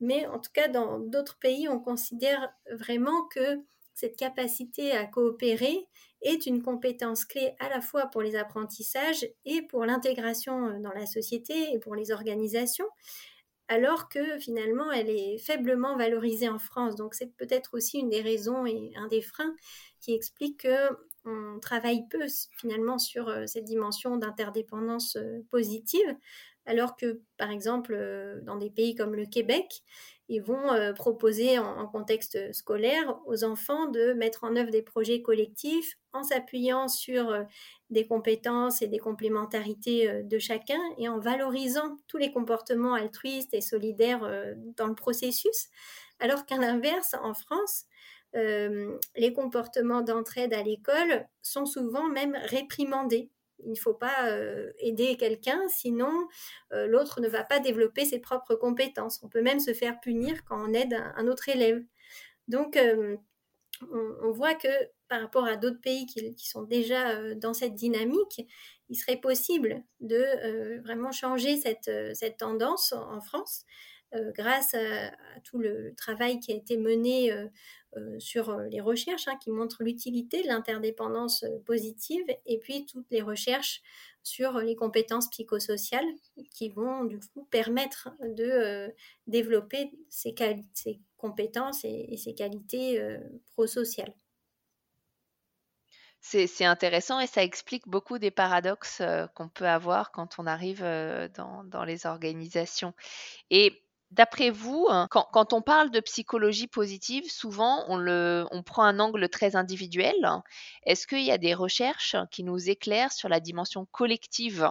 Mais 0.00 0.26
en 0.26 0.38
tout 0.38 0.50
cas, 0.52 0.68
dans 0.68 0.98
d'autres 0.98 1.38
pays, 1.38 1.68
on 1.68 1.80
considère 1.80 2.50
vraiment 2.70 3.26
que 3.28 3.60
cette 3.94 4.16
capacité 4.16 4.92
à 4.92 5.06
coopérer 5.06 5.88
est 6.20 6.46
une 6.46 6.62
compétence 6.62 7.24
clé 7.24 7.54
à 7.58 7.68
la 7.68 7.80
fois 7.80 8.06
pour 8.06 8.20
les 8.20 8.36
apprentissages 8.36 9.26
et 9.44 9.62
pour 9.62 9.84
l'intégration 9.86 10.66
euh, 10.66 10.78
dans 10.80 10.92
la 10.92 11.06
société 11.06 11.72
et 11.72 11.78
pour 11.78 11.94
les 11.94 12.12
organisations, 12.12 12.88
alors 13.68 14.08
que 14.08 14.38
finalement 14.38 14.92
elle 14.92 15.08
est 15.08 15.38
faiblement 15.38 15.96
valorisée 15.96 16.48
en 16.48 16.58
France. 16.58 16.96
Donc 16.96 17.14
c'est 17.14 17.34
peut-être 17.36 17.74
aussi 17.74 17.98
une 17.98 18.10
des 18.10 18.20
raisons 18.20 18.66
et 18.66 18.92
un 18.96 19.08
des 19.08 19.22
freins 19.22 19.54
qui 20.00 20.14
explique 20.14 20.60
que 20.60 20.90
on 21.24 21.58
travaille 21.58 22.06
peu 22.08 22.26
finalement 22.52 22.98
sur 22.98 23.28
euh, 23.28 23.46
cette 23.46 23.64
dimension 23.64 24.16
d'interdépendance 24.16 25.16
euh, 25.16 25.40
positive, 25.50 26.14
alors 26.66 26.96
que 26.96 27.20
par 27.36 27.50
exemple 27.50 27.94
euh, 27.96 28.40
dans 28.42 28.56
des 28.56 28.70
pays 28.70 28.94
comme 28.94 29.14
le 29.14 29.26
Québec, 29.26 29.82
ils 30.28 30.42
vont 30.42 30.92
proposer 30.96 31.56
en, 31.60 31.86
contexte 31.86 32.52
scolaire 32.52 33.20
aux 33.26 33.44
enfants 33.44 33.86
de 33.86 34.12
mettre 34.12 34.42
en 34.42 34.56
œuvre 34.56 34.72
des 34.72 34.82
projets 34.82 35.22
collectifs 35.22 35.98
en 36.12 36.24
s'appuyant 36.24 36.88
sur 36.88 37.32
des 37.90 38.08
compétences 38.08 38.82
et 38.82 38.88
des 38.88 38.98
complémentarités 38.98 40.24
de 40.24 40.38
chacun 40.40 40.80
et 40.98 41.08
en 41.08 41.20
valorisant 41.20 41.96
tous 42.08 42.16
les 42.16 42.32
comportements 42.32 42.94
altruistes 42.94 43.54
et 43.54 43.60
solidaires 43.60 44.28
dans 44.76 44.88
le 44.88 44.96
processus. 44.96 45.68
Alors 46.18 46.44
qu'à 46.44 46.56
l'inverse, 46.56 47.14
en 47.22 47.32
France, 47.32 47.84
euh, 48.36 48.98
les 49.16 49.32
comportements 49.32 50.02
d'entraide 50.02 50.52
à 50.52 50.62
l'école 50.62 51.26
sont 51.42 51.64
souvent 51.64 52.06
même 52.08 52.36
réprimandés. 52.44 53.30
Il 53.64 53.70
ne 53.70 53.76
faut 53.76 53.94
pas 53.94 54.28
euh, 54.28 54.72
aider 54.78 55.16
quelqu'un, 55.16 55.60
sinon 55.68 56.28
euh, 56.72 56.86
l'autre 56.86 57.20
ne 57.20 57.28
va 57.28 57.44
pas 57.44 57.58
développer 57.58 58.04
ses 58.04 58.18
propres 58.18 58.54
compétences. 58.54 59.20
On 59.22 59.28
peut 59.28 59.42
même 59.42 59.60
se 59.60 59.72
faire 59.72 60.00
punir 60.00 60.44
quand 60.44 60.58
on 60.58 60.72
aide 60.72 60.94
un, 60.94 61.26
autre 61.26 61.48
élève. 61.48 61.82
Donc, 62.48 62.78
on, 63.90 64.30
voit 64.30 64.54
que 64.54 64.68
par 65.08 65.20
rapport 65.20 65.44
à 65.44 65.56
d'autres 65.56 65.80
pays 65.80 66.06
qui, 66.06 66.46
sont 66.46 66.62
déjà 66.62 67.34
dans 67.34 67.54
cette 67.54 67.74
dynamique, 67.74 68.46
il 68.88 68.96
serait 68.96 69.20
possible 69.20 69.82
de 70.00 70.80
vraiment 70.84 71.10
changer 71.10 71.56
cette 71.56 72.36
tendance 72.38 72.92
en, 72.92 73.20
France. 73.20 73.64
Grâce 74.34 74.74
à, 74.74 75.10
tout 75.44 75.58
le 75.58 75.94
travail 75.96 76.40
qui 76.40 76.52
a 76.52 76.56
été 76.56 76.76
mené 76.76 77.32
euh, 77.96 78.18
sur 78.18 78.50
euh, 78.50 78.66
les 78.68 78.80
recherches 78.80 79.26
hein, 79.26 79.38
qui 79.40 79.50
montrent 79.50 79.82
l'utilité 79.82 80.42
de 80.42 80.48
l'interdépendance 80.48 81.44
euh, 81.44 81.58
positive 81.64 82.24
et 82.44 82.58
puis 82.58 82.84
toutes 82.84 83.06
les 83.10 83.22
recherches 83.22 83.80
sur 84.22 84.58
les 84.58 84.76
compétences 84.76 85.30
psychosociales 85.30 86.04
qui 86.50 86.68
vont 86.68 87.04
du 87.04 87.18
coup 87.20 87.44
permettre 87.50 88.10
de 88.20 88.92
développer 89.28 89.92
ces, 90.10 90.34
compétences 91.16 91.84
et, 91.84 92.16
ces 92.16 92.34
qualités 92.34 93.00
prosociales. 93.52 94.12
C'est 96.20 96.64
intéressant 96.64 97.20
et 97.20 97.28
ça 97.28 97.44
explique 97.44 97.86
beaucoup 97.86 98.18
des 98.18 98.32
paradoxes 98.32 99.00
qu'on 99.36 99.48
peut 99.48 99.68
avoir 99.68 100.10
quand 100.10 100.40
on 100.40 100.46
arrive 100.48 100.82
dans, 100.82 101.84
les 101.84 102.04
organisations. 102.04 102.94
D'après 104.12 104.50
vous, 104.50 104.86
hein, 104.88 105.08
quand, 105.10 105.52
on 105.52 105.62
parle 105.62 105.90
de 105.90 106.00
psychologie 106.00 106.68
positive, 106.68 107.30
souvent 107.30 107.84
on, 107.88 108.62
prend 108.62 108.84
un 108.84 109.00
angle 109.00 109.28
très 109.28 109.56
individuel. 109.56 110.14
Est-ce 110.84 111.06
qu'il 111.06 111.22
y 111.22 111.32
a 111.32 111.38
des 111.38 111.54
recherches 111.54 112.16
qui 112.30 112.44
nous 112.44 112.70
éclairent 112.70 113.12
sur 113.12 113.28
la 113.28 113.40
dimension 113.40 113.86
collective 113.86 114.70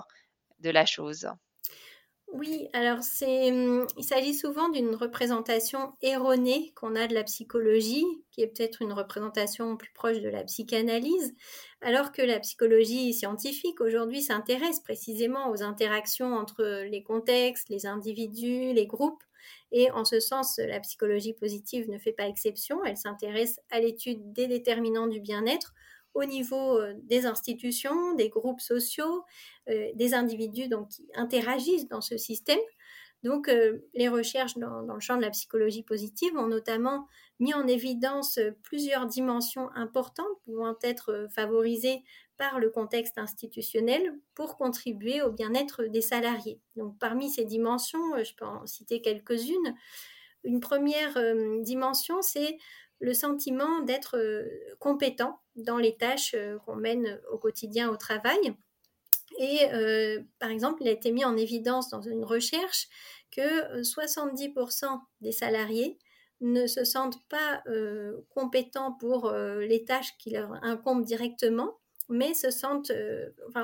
de 0.60 0.70
la 0.70 0.86
chose? 0.86 1.30
Oui, 2.38 2.68
alors 2.74 3.01
c'est, 3.01 3.51
hum, 3.51 3.88
il 3.98 4.04
s'agit 4.04 4.34
souvent 4.34 4.70
d'une 4.70 4.94
représentation 4.94 5.94
erronée 6.01 6.74
qu'on 6.75 6.96
a 6.96 7.08
de 7.08 7.13
la 7.13 7.24
psychologie, 7.24 8.06
qui 8.32 8.42
est 8.42 8.48
peut-être 8.48 8.82
une 8.82 8.92
représentation 8.92 9.77
plus 9.77 9.92
proche 9.94 10.20
de 10.20 10.27
la 10.30 10.44
psychanalyse, 10.44 11.34
alors 11.82 12.12
que 12.12 12.22
la 12.22 12.39
psychologie 12.39 13.13
scientifique 13.13 13.80
aujourd'hui 13.80 14.22
s'intéresse 14.22 14.82
précisément 14.82 15.50
aux 15.50 15.63
interactions 15.63 16.36
entre 16.36 16.84
les 16.84 17.04
contextes, 17.04 17.70
les 17.70 17.86
individus, 17.86 18.74
les 18.74 18.88
groupes. 18.88 19.24
Et 19.72 19.89
en 19.92 20.04
ce 20.04 20.20
sens, 20.20 20.58
la 20.58 20.80
psychologie 20.80 21.34
positive 21.34 21.89
ne 21.89 21.98
fait 21.98 22.13
pas 22.13 22.27
exception. 22.27 22.84
Elle 22.84 22.98
s'intéresse 22.98 23.60
à 23.72 23.80
l'étude 23.80 24.34
des 24.34 24.48
déterminants 24.48 25.08
du 25.08 25.20
bien-être 25.20 25.74
au 26.16 26.24
niveau 26.24 26.80
euh, 26.80 26.96
des 27.04 27.26
institutions, 27.26 28.16
des 28.16 28.30
groupes 28.30 28.62
sociaux, 28.62 29.26
euh, 29.70 29.92
des 29.94 30.14
individus 30.16 30.70
donc, 30.70 30.90
qui 30.90 31.08
interagissent 31.14 31.88
dans 31.88 32.02
ce 32.02 32.18
système. 32.18 32.60
Donc, 33.24 33.50
euh, 33.50 33.80
les 33.94 34.08
recherches 34.08 34.58
dans, 34.58 34.82
le 34.82 35.00
champ 35.00 35.18
de 35.18 35.22
la 35.22 35.30
psychologie 35.30 35.84
positive 35.84 36.36
ont 36.38 36.48
notamment 36.48 37.08
mis 37.40 37.54
en 37.54 37.68
évidence 37.68 38.40
plusieurs 38.64 39.08
dimensions 39.08 39.70
importantes 39.76 40.26
pouvant 40.46 40.76
être 40.82 41.28
favorisées 41.34 42.04
par 42.38 42.60
le 42.60 42.70
contexte 42.70 43.18
institutionnel 43.18 44.14
pour 44.36 44.58
contribuer 44.58 45.22
au 45.22 45.32
bien-être 45.32 45.84
des 45.84 46.02
salariés. 46.02 46.62
Donc, 46.76 46.98
parmi 47.00 47.30
ces 47.30 47.46
dimensions, 47.46 48.24
je 48.24 48.36
peux 48.36 48.46
en 48.46 48.66
citer 48.68 49.02
quelques-unes. 49.02 49.76
Une 50.44 50.60
première 50.60 51.18
dimension, 51.62 52.22
c'est 52.22 52.58
le 53.00 53.14
sentiment 53.14 53.82
d'être 53.82 54.18
compétent 54.80 55.42
dans 55.56 55.78
les 55.78 55.96
tâches 55.96 56.34
euh, 56.36 56.58
qu'on 56.60 56.76
mène 56.76 57.20
au 57.32 57.38
quotidien 57.38 57.90
au 57.90 57.98
travail. 57.98 58.54
Et 59.38 59.72
euh, 59.74 60.22
par 60.40 60.50
exemple, 60.50 60.82
il 60.82 60.88
a 60.88 60.92
été 60.92 61.12
mis 61.12 61.26
en 61.26 61.36
évidence 61.36 61.90
dans 61.90 62.02
une 62.02 62.24
recherche 62.24 62.88
que 63.32 63.82
70% 63.82 65.02
des 65.22 65.32
salariés 65.32 65.98
ne 66.42 66.68
se 66.68 66.86
sentent 66.86 67.26
pas 67.28 67.64
compétents 68.30 68.94
pour 68.94 69.32
les 69.32 69.84
tâches 69.84 70.18
qui 70.20 70.30
leur 70.30 70.54
incombent 70.64 71.04
directement, 71.04 71.80
mais 72.08 72.34
se 72.34 72.52
sentent, 72.52 72.92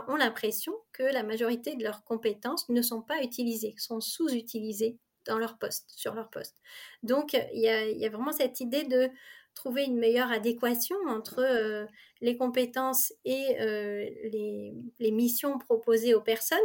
ont 0.07 0.15
l'impression 0.15 0.73
que 0.93 1.03
la 1.03 1.23
majorité 1.23 1.75
de 1.75 1.83
leurs 1.83 2.03
compétences 2.03 2.67
ne 2.69 2.81
sont 2.81 3.01
pas 3.01 3.21
utilisées, 3.23 3.75
sont 3.77 4.01
sous-utilisées 4.01 4.97
dans 5.25 5.37
leur 5.37 5.57
poste, 5.57 5.89
sur 5.89 6.13
leur 6.15 6.29
poste. 6.29 6.57
Donc, 7.03 7.33
il 7.33 7.61
y 7.61 8.05
a 8.05 8.09
vraiment 8.09 8.31
cette 8.31 8.59
idée 8.59 8.83
de 8.83 9.09
trouver 9.53 9.83
une 9.83 9.97
meilleure 9.97 10.31
adéquation 10.31 10.95
entre 11.07 11.39
euh, 11.39 11.85
les 12.21 12.37
compétences 12.37 13.13
et 13.25 13.59
euh, 13.59 14.09
les, 14.31 15.11
missions 15.11 15.59
proposées 15.59 16.13
aux 16.15 16.21
personnes. 16.21 16.59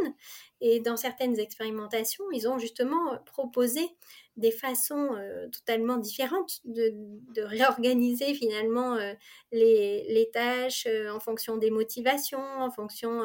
Et 0.61 0.79
dans 0.79 0.97
certaines 0.97 1.39
expérimentations, 1.39 2.23
ils 2.31 2.47
ont 2.47 2.57
justement 2.57 3.17
proposé 3.25 3.81
des 4.37 4.51
façons 4.51 5.15
euh, 5.15 5.47
totalement 5.49 5.97
différentes 5.97 6.59
de, 6.65 6.93
réorganiser 7.41 8.33
finalement 8.33 8.97
les, 9.51 10.29
tâches 10.33 10.87
en 11.11 11.19
fonction 11.19 11.57
des 11.57 11.71
motivations, 11.71 12.43
en 12.59 12.71
fonction 12.71 13.23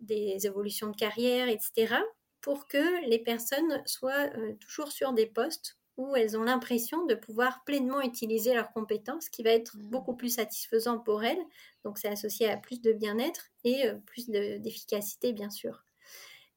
des 0.00 0.46
évolutions 0.46 0.90
de 0.90 0.96
carrière, 0.96 1.48
etc., 1.48 1.96
pour 2.40 2.68
que 2.68 3.08
les 3.08 3.18
personnes 3.18 3.82
soient 3.86 4.28
toujours 4.60 4.92
sur 4.92 5.12
des 5.12 5.26
postes 5.26 5.78
où 5.96 6.16
elles 6.16 6.36
ont 6.36 6.42
l'impression 6.42 7.06
de 7.06 7.14
pouvoir 7.14 7.62
pleinement 7.64 8.00
utiliser 8.00 8.54
leurs 8.54 8.72
compétences, 8.72 9.28
qui 9.28 9.42
va 9.42 9.50
être 9.50 9.76
mmh. 9.76 9.90
beaucoup 9.90 10.14
plus 10.14 10.30
satisfaisant 10.30 10.98
pour 10.98 11.22
elles. 11.24 11.42
Donc 11.84 11.98
c'est 11.98 12.08
associé 12.08 12.48
à 12.48 12.56
plus 12.56 12.80
de 12.80 12.92
bien-être 12.92 13.46
et 13.64 13.88
euh, 13.88 13.94
plus 14.06 14.28
d'efficacité, 14.28 15.32
bien 15.32 15.50
sûr. 15.50 15.84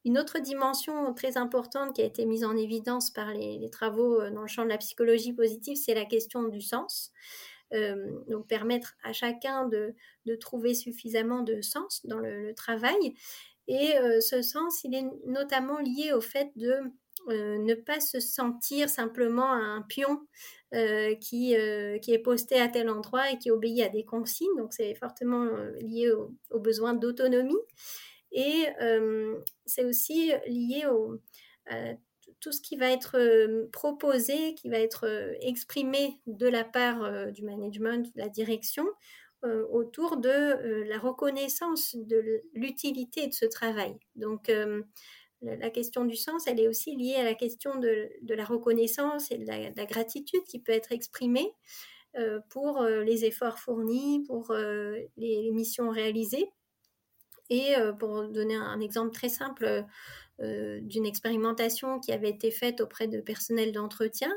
Une 0.06 0.18
autre 0.18 0.40
dimension 0.40 1.14
très 1.14 1.38
importante 1.38 1.96
qui 1.96 2.02
a 2.02 2.06
été 2.06 2.26
mise 2.26 2.46
en 2.46 2.56
évidence 2.56 3.12
par 3.12 3.34
les, 3.34 3.70
travaux 3.70 4.22
euh, 4.22 4.32
dans 4.32 4.42
le 4.42 4.48
champ 4.48 4.64
de 4.64 4.70
la 4.70 4.78
psychologie 4.78 5.34
positive, 5.34 5.78
c'est 5.78 5.94
la 5.94 6.06
question 6.06 6.44
du 6.44 6.62
sens. 6.62 7.12
Euh, 7.74 8.10
donc 8.30 8.48
permettre 8.48 8.96
à 9.04 9.12
chacun 9.12 9.68
de, 9.68 9.94
trouver 10.40 10.74
suffisamment 10.74 11.42
de 11.42 11.62
sens 11.62 12.06
dans 12.06 12.20
le, 12.20 12.54
travail. 12.56 13.16
Et 13.68 13.96
ce 14.22 14.42
sens, 14.42 14.86
il 14.86 14.96
est 14.96 15.04
notamment 15.26 15.80
lié 15.80 16.14
au 16.14 16.22
fait 16.22 16.52
de 16.56 16.80
euh, 17.30 17.58
ne 17.58 17.74
pas 17.74 18.00
se 18.00 18.20
sentir 18.20 18.90
simplement 18.90 19.52
un 19.52 19.82
pion 19.82 20.22
euh, 20.74 21.16
qui, 21.16 21.56
euh, 21.56 21.98
qui 22.00 22.14
est 22.14 22.20
posté 22.20 22.60
à 22.60 22.68
tel 22.68 22.90
endroit 22.90 23.32
et 23.32 23.38
qui 23.38 23.52
obéit 23.52 23.82
à 23.82 23.90
des 23.90 24.06
consignes. 24.06 24.56
Donc 24.58 24.74
c'est 24.74 24.96
fortement 24.96 25.46
lié 25.82 26.12
au, 26.12 26.60
besoin 26.60 26.94
d'autonomie. 26.94 27.56
Et 28.32 28.66
c'est 29.66 29.86
aussi 29.86 30.32
lié 30.48 30.86
au, 30.86 31.20
à 31.70 31.94
tout 32.40 32.52
ce 32.52 32.62
qui 32.62 32.76
va 32.76 32.92
être 32.92 33.18
proposé, 33.72 34.54
qui 34.56 34.70
va 34.70 34.80
être 34.80 35.08
exprimé 35.42 36.20
de 36.28 36.48
la 36.48 36.66
part 36.66 37.32
du 37.32 37.44
management, 37.44 38.14
de 38.14 38.22
la 38.22 38.28
direction, 38.28 38.86
autour 39.72 40.18
de 40.18 40.84
la 40.84 41.00
reconnaissance 41.00 41.96
de 41.96 42.44
l'utilité 42.54 43.28
de 43.28 43.34
ce 43.34 43.46
travail. 43.46 43.98
Donc, 44.16 44.52
la 45.42 45.70
question 45.70 46.06
du 46.06 46.16
sens, 46.16 46.48
elle 46.48 46.60
est 46.60 46.68
aussi 46.68 46.96
liée 46.96 47.16
à 47.16 47.24
la 47.24 47.36
question 47.36 47.76
de, 47.76 48.10
la 48.28 48.46
reconnaissance 48.46 49.32
et 49.32 49.38
de 49.38 49.46
la, 49.46 49.86
gratitude 49.86 50.44
qui 50.44 50.60
peut 50.60 50.72
être 50.72 50.92
exprimée 50.92 51.54
euh, 52.18 52.40
pour 52.50 52.82
euh, 52.82 53.04
les 53.04 53.26
efforts 53.26 53.60
fournis, 53.60 54.24
pour 54.26 54.52
euh, 54.52 54.98
les, 55.18 55.52
missions 55.52 55.90
réalisées. 55.90 56.50
Et 57.50 57.76
pour 57.98 58.28
donner 58.28 58.56
un, 58.56 58.82
exemple 58.82 59.12
très 59.12 59.30
simple 59.30 59.86
d'une 60.38 61.06
expérimentation 61.06 62.02
qui 62.02 62.12
avait 62.12 62.32
été 62.32 62.52
faite 62.52 62.82
auprès 62.82 63.08
de 63.08 63.22
personnel 63.22 63.72
d'entretien, 63.72 64.30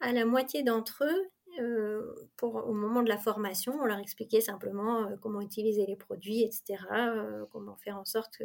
à 0.00 0.12
la 0.12 0.26
moitié 0.26 0.62
d'entre 0.62 1.04
eux, 1.04 1.30
euh, 1.60 2.14
pour, 2.36 2.54
au 2.54 2.72
moment 2.72 3.02
de 3.02 3.08
la 3.08 3.18
formation, 3.18 3.74
on 3.80 3.84
leur 3.84 3.98
expliquait 3.98 4.40
simplement 4.40 5.04
euh, 5.04 5.16
comment 5.20 5.40
utiliser 5.40 5.84
les 5.86 5.96
produits, 5.96 6.42
etc., 6.42 6.78
euh, 6.92 7.44
comment 7.52 7.76
faire 7.76 7.98
en 7.98 8.04
sorte 8.04 8.38
que, 8.38 8.44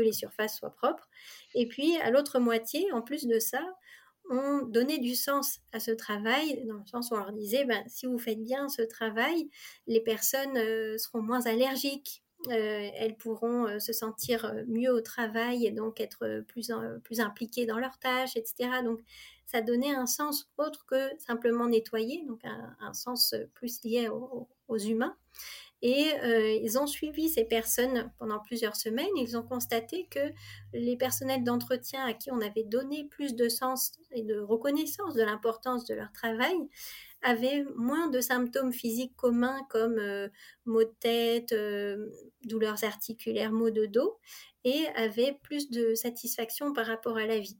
les 0.00 0.12
surfaces 0.12 0.58
soient 0.58 0.74
propres. 0.74 1.08
Et 1.54 1.66
puis, 1.66 1.96
à 1.98 2.10
l'autre 2.10 2.38
moitié, 2.38 2.90
en 2.92 3.02
plus 3.02 3.26
de 3.26 3.38
ça, 3.38 3.62
on 4.30 4.62
donnait 4.62 4.98
du 4.98 5.14
sens 5.14 5.60
à 5.72 5.80
ce 5.80 5.90
travail, 5.90 6.64
dans 6.66 6.78
le 6.78 6.86
sens 6.86 7.10
où 7.10 7.14
on 7.14 7.18
leur 7.18 7.32
disait, 7.32 7.64
ben, 7.64 7.82
si 7.86 8.06
vous 8.06 8.18
faites 8.18 8.42
bien 8.42 8.68
ce 8.68 8.82
travail, 8.82 9.48
les 9.86 10.00
personnes 10.00 10.56
seront 10.98 11.22
moins 11.22 11.46
allergiques, 11.46 12.22
elles 12.48 13.16
pourront 13.16 13.80
se 13.80 13.92
sentir 13.92 14.54
mieux 14.68 14.92
au 14.92 15.00
travail 15.00 15.66
et 15.66 15.70
donc 15.70 16.00
être 16.00 16.44
plus, 16.46 16.70
impliquées 17.20 17.66
dans 17.66 17.78
leurs 17.78 17.98
tâches, 17.98 18.36
etc. 18.36 18.70
Donc, 18.84 19.00
ça 19.46 19.60
donnait 19.62 19.94
un 19.94 20.06
sens 20.06 20.48
autre 20.58 20.84
que 20.86 21.10
simplement 21.18 21.66
nettoyer, 21.66 22.24
donc 22.26 22.42
un, 22.44 22.92
sens 22.94 23.34
plus 23.54 23.82
lié 23.82 24.08
aux, 24.08 24.78
humains. 24.78 25.16
Et 25.80 26.12
euh, 26.24 26.58
ils 26.60 26.78
ont 26.78 26.88
suivi 26.88 27.28
ces 27.28 27.44
personnes 27.44 28.10
pendant 28.18 28.40
plusieurs 28.40 28.74
semaines. 28.74 29.06
Ils 29.16 29.36
ont 29.36 29.44
constaté 29.44 30.08
que 30.10 30.32
les 30.72 30.96
personnels 30.96 31.44
d'entretien 31.44 32.04
à 32.04 32.14
qui 32.14 32.32
on 32.32 32.40
avait 32.40 32.64
donné 32.64 33.04
plus 33.04 33.36
de 33.36 33.48
sens 33.48 33.92
et 34.10 34.22
de 34.22 34.40
reconnaissance 34.40 35.14
de 35.14 35.22
l'importance 35.22 35.84
de 35.84 35.94
leur 35.94 36.12
travail 36.12 36.56
avaient 37.22 37.64
moins 37.76 38.08
de 38.08 38.20
symptômes 38.20 38.72
physiques 38.72 39.14
communs 39.16 39.60
comme 39.68 39.98
euh, 39.98 40.28
maux 40.66 40.84
de 40.84 40.94
tête, 41.00 41.52
euh, 41.52 42.08
douleurs 42.48 42.82
articulaires, 42.82 43.52
maux 43.52 43.70
de 43.70 43.86
dos, 43.86 44.18
et 44.64 44.86
avaient 44.96 45.38
plus 45.42 45.70
de 45.70 45.94
satisfaction 45.94 46.72
par 46.72 46.86
rapport 46.86 47.16
à 47.16 47.26
la 47.26 47.38
vie. 47.38 47.58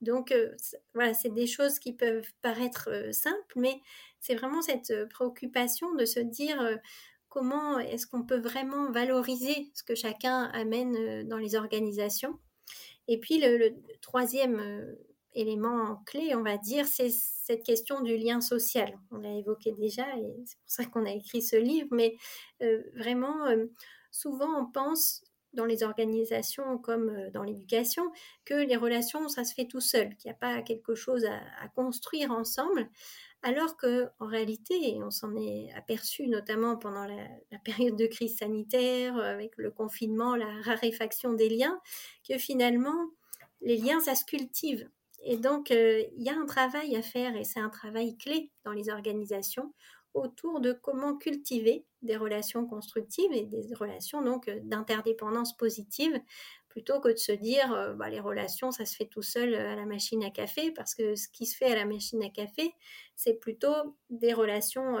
Donc 0.00 0.30
euh, 0.32 0.54
voilà, 0.94 1.14
c'est 1.14 1.32
des 1.32 1.46
choses 1.46 1.78
qui 1.78 1.92
peuvent 1.92 2.28
paraître 2.40 2.88
euh, 2.90 3.12
simples, 3.12 3.54
mais 3.56 3.80
c'est 4.20 4.34
vraiment 4.34 4.62
cette 4.62 4.90
euh, 4.90 5.06
préoccupation 5.06 5.94
de 5.94 6.04
se 6.04 6.20
dire 6.20 6.78
comment 7.28 7.78
est-ce 7.78 8.06
qu'on 8.06 8.24
peut 8.24 8.38
vraiment 8.38 8.90
valoriser 8.90 9.70
ce 9.74 9.82
que 9.82 9.94
chacun 9.94 10.44
amène 10.54 11.28
dans 11.28 11.36
les 11.36 11.56
organisations. 11.56 12.38
Et 13.06 13.18
puis 13.18 13.38
le, 13.40 13.74
troisième 14.00 14.96
élément 15.34 16.02
clé, 16.06 16.34
on 16.34 16.42
va 16.42 16.56
dire, 16.56 16.86
c'est 16.86 17.10
cette 17.10 17.62
question 17.62 18.00
du 18.00 18.16
lien 18.16 18.40
social. 18.40 18.98
On 19.10 19.18
l'a 19.18 19.34
évoqué 19.34 19.72
déjà 19.72 20.04
et 20.16 20.34
c'est 20.46 20.58
pour 20.58 20.70
ça 20.70 20.84
qu'on 20.86 21.04
a 21.04 21.12
écrit 21.12 21.42
ce 21.42 21.56
livre, 21.56 21.88
mais 21.90 22.16
vraiment, 22.94 23.46
souvent 24.10 24.60
on 24.60 24.66
pense 24.66 25.22
dans 25.54 25.64
les 25.64 25.82
organisations 25.82 26.78
comme 26.78 27.10
euh, 27.10 27.30
dans 27.30 27.42
l'éducation 27.42 28.10
que 28.44 28.54
les 28.54 28.76
relations, 28.76 29.28
ça 29.28 29.44
se 29.44 29.54
fait 29.54 29.66
tout 29.66 29.80
seul, 29.80 30.14
qu'il 30.16 30.28
n'y 30.28 30.34
a 30.34 30.38
pas 30.38 30.62
quelque 30.62 30.94
chose 30.94 31.24
à, 31.24 31.68
construire 31.74 32.32
ensemble, 32.32 32.88
alors 33.42 33.76
que 33.76 34.08
en 34.18 34.26
réalité, 34.26 34.98
on 35.02 35.10
s'en 35.10 35.36
est 35.36 35.72
aperçu 35.74 36.26
notamment 36.28 36.76
pendant 36.76 37.06
la, 37.06 37.58
période 37.64 37.96
de 37.96 38.06
crise 38.06 38.36
sanitaire, 38.36 39.16
euh, 39.16 39.32
avec 39.32 39.52
le 39.56 39.70
confinement, 39.70 40.36
la 40.36 40.52
raréfaction 40.62 41.32
des 41.32 41.48
liens, 41.48 41.80
que 42.28 42.38
finalement, 42.38 43.10
les 43.60 43.76
liens, 43.76 44.00
ça 44.00 44.14
se 44.14 44.24
cultive. 44.24 44.88
Et 45.24 45.36
donc, 45.36 45.70
euh, 45.70 46.02
il 46.16 46.22
y 46.22 46.30
a 46.30 46.36
un 46.36 46.46
travail 46.46 46.94
à 46.94 47.02
faire, 47.02 47.36
et 47.36 47.44
c'est 47.44 47.60
un 47.60 47.70
travail 47.70 48.16
clé 48.16 48.52
dans 48.64 48.72
les 48.72 48.88
organisations, 48.88 49.72
autour 50.18 50.60
de 50.60 50.72
comment 50.72 51.16
cultiver 51.16 51.84
des 52.02 52.16
relations 52.16 52.66
constructives 52.66 53.32
et 53.32 53.44
des 53.44 53.74
relations 53.74 54.22
donc 54.22 54.48
euh, 54.48 54.58
d'interdépendance 54.62 55.56
positive 55.56 56.20
plutôt 56.68 57.00
que 57.00 57.08
de 57.08 57.16
se 57.16 57.32
dire 57.32 57.72
euh, 57.72 57.94
bah, 57.94 58.08
les 58.08 58.20
relations 58.20 58.70
ça 58.70 58.86
se 58.86 58.94
fait 58.94 59.06
tout 59.06 59.22
seul 59.22 59.54
euh, 59.54 59.72
à 59.72 59.74
la 59.74 59.84
machine 59.84 60.22
à 60.22 60.30
café 60.30 60.70
parce 60.70 60.94
que 60.94 61.16
ce 61.16 61.28
qui 61.28 61.46
se 61.46 61.56
fait 61.56 61.72
à 61.72 61.74
la 61.74 61.84
machine 61.84 62.22
à 62.22 62.28
café 62.28 62.72
c'est 63.16 63.34
plutôt 63.34 63.96
des 64.10 64.32
relations 64.32 64.96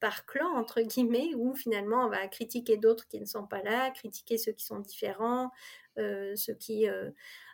par 0.00 0.26
clan 0.26 0.56
entre 0.56 0.80
guillemets 0.80 1.30
où 1.36 1.54
finalement 1.54 2.04
on 2.06 2.08
va 2.08 2.26
critiquer 2.26 2.76
d'autres 2.76 3.06
qui 3.06 3.20
ne 3.20 3.26
sont 3.26 3.46
pas 3.46 3.62
là 3.62 3.90
critiquer 3.90 4.38
ceux 4.38 4.52
qui 4.52 4.64
sont 4.64 4.80
différents 4.80 5.52
ceux 5.96 6.54
qui 6.58 6.86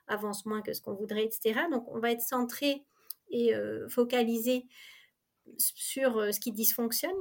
avancent 0.06 0.46
moins 0.46 0.62
que 0.62 0.72
ce 0.72 0.80
qu'on 0.80 0.94
voudrait 0.94 1.24
etc 1.24 1.60
donc 1.70 1.86
on 1.88 1.98
va 1.98 2.12
être 2.12 2.22
centré 2.22 2.82
et 3.28 3.52
focalisé 3.90 4.64
sur 5.58 6.18
euh, 6.18 6.32
ce 6.32 6.40
qui 6.40 6.52
dysfonctionne 6.52 7.16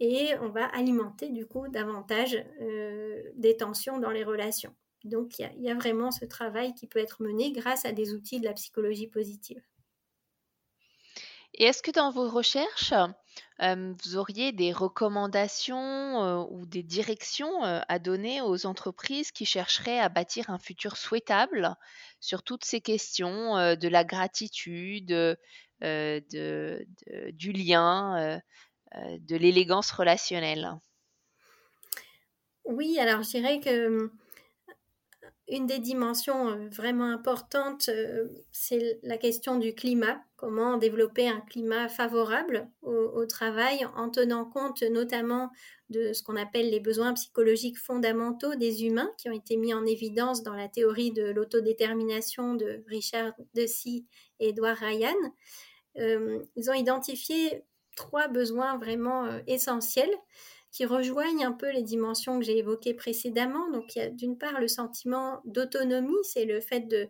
et 0.00 0.32
on 0.40 0.48
va 0.48 0.66
alimenter 0.66 1.30
du 1.30 1.46
coup 1.46 1.68
davantage 1.68 2.36
euh, 2.60 3.22
des 3.36 3.56
tensions 3.56 3.98
dans 3.98 4.10
les 4.10 4.24
relations. 4.24 4.74
Donc 5.04 5.38
il 5.38 5.62
y, 5.62 5.70
a 5.70 5.74
vraiment 5.74 6.10
ce 6.10 6.24
travail 6.24 6.74
qui 6.74 6.86
peut 6.86 6.98
être 6.98 7.22
mené 7.22 7.52
grâce 7.52 7.84
à 7.84 7.92
des 7.92 8.14
outils 8.14 8.40
de 8.40 8.46
la 8.46 8.54
psychologie 8.54 9.06
positive. 9.06 9.62
Et 11.52 11.64
est-ce 11.64 11.82
que 11.82 11.90
dans 11.90 12.10
vos 12.10 12.28
recherches, 12.28 12.94
euh, 13.62 13.94
vous 14.02 14.16
auriez 14.16 14.50
des 14.50 14.72
recommandations 14.72 16.50
ou 16.50 16.64
des 16.66 16.82
directions 16.82 17.62
à 17.62 17.98
donner 17.98 18.40
aux 18.40 18.66
entreprises 18.66 19.30
qui 19.30 19.44
chercheraient 19.44 20.00
à 20.00 20.08
bâtir 20.08 20.48
un 20.48 20.58
futur 20.58 20.96
souhaitable 20.96 21.76
sur 22.18 22.42
toutes 22.42 22.64
ces 22.64 22.80
questions 22.80 23.76
de 23.76 23.88
la 23.88 24.04
gratitude, 24.04 25.36
euh, 25.82 26.20
de, 26.32 26.86
du 27.32 27.52
lien, 27.52 28.16
euh, 28.16 28.38
euh, 28.96 29.18
de 29.20 29.36
l'élégance 29.36 29.90
relationnelle 29.90 30.70
Oui, 32.64 32.98
alors 32.98 33.22
je 33.22 33.30
dirais 33.30 33.60
que 33.60 34.10
une 35.48 35.66
des 35.66 35.80
dimensions 35.80 36.68
vraiment 36.70 37.10
importantes, 37.10 37.90
c'est 38.50 38.98
la 39.02 39.18
question 39.18 39.58
du 39.58 39.74
climat. 39.74 40.24
Comment 40.44 40.76
développer 40.76 41.26
un 41.26 41.40
climat 41.40 41.88
favorable 41.88 42.68
au, 42.82 43.24
travail 43.24 43.86
en 43.96 44.10
tenant 44.10 44.44
compte 44.44 44.82
notamment 44.82 45.48
de 45.88 46.12
ce 46.12 46.22
qu'on 46.22 46.36
appelle 46.36 46.68
les 46.68 46.80
besoins 46.80 47.14
psychologiques 47.14 47.78
fondamentaux 47.78 48.54
des 48.54 48.84
humains 48.84 49.10
qui 49.16 49.30
ont 49.30 49.32
été 49.32 49.56
mis 49.56 49.72
en 49.72 49.86
évidence 49.86 50.42
dans 50.42 50.52
la 50.52 50.68
théorie 50.68 51.12
de 51.12 51.30
l'autodétermination 51.30 52.56
de 52.56 52.84
Richard 52.88 53.32
Deci 53.54 54.04
et 54.38 54.50
Edward 54.50 54.76
Ryan. 54.76 55.14
Euh, 55.96 56.40
ils 56.56 56.68
ont 56.68 56.74
identifié 56.74 57.62
trois 57.96 58.28
besoins 58.28 58.76
vraiment 58.76 59.26
essentiels 59.46 60.14
qui 60.72 60.84
rejoignent 60.84 61.46
un 61.46 61.52
peu 61.52 61.70
les 61.70 61.84
dimensions 61.84 62.38
que 62.38 62.44
j'ai 62.44 62.58
évoquées 62.58 62.92
précédemment. 62.92 63.70
Donc 63.70 63.94
il 63.94 64.00
y 64.00 64.02
a 64.02 64.10
d'une 64.10 64.36
part 64.36 64.60
le 64.60 64.68
sentiment 64.68 65.40
d'autonomie, 65.46 66.12
c'est 66.24 66.44
le 66.44 66.60
fait 66.60 66.80
de, 66.80 67.08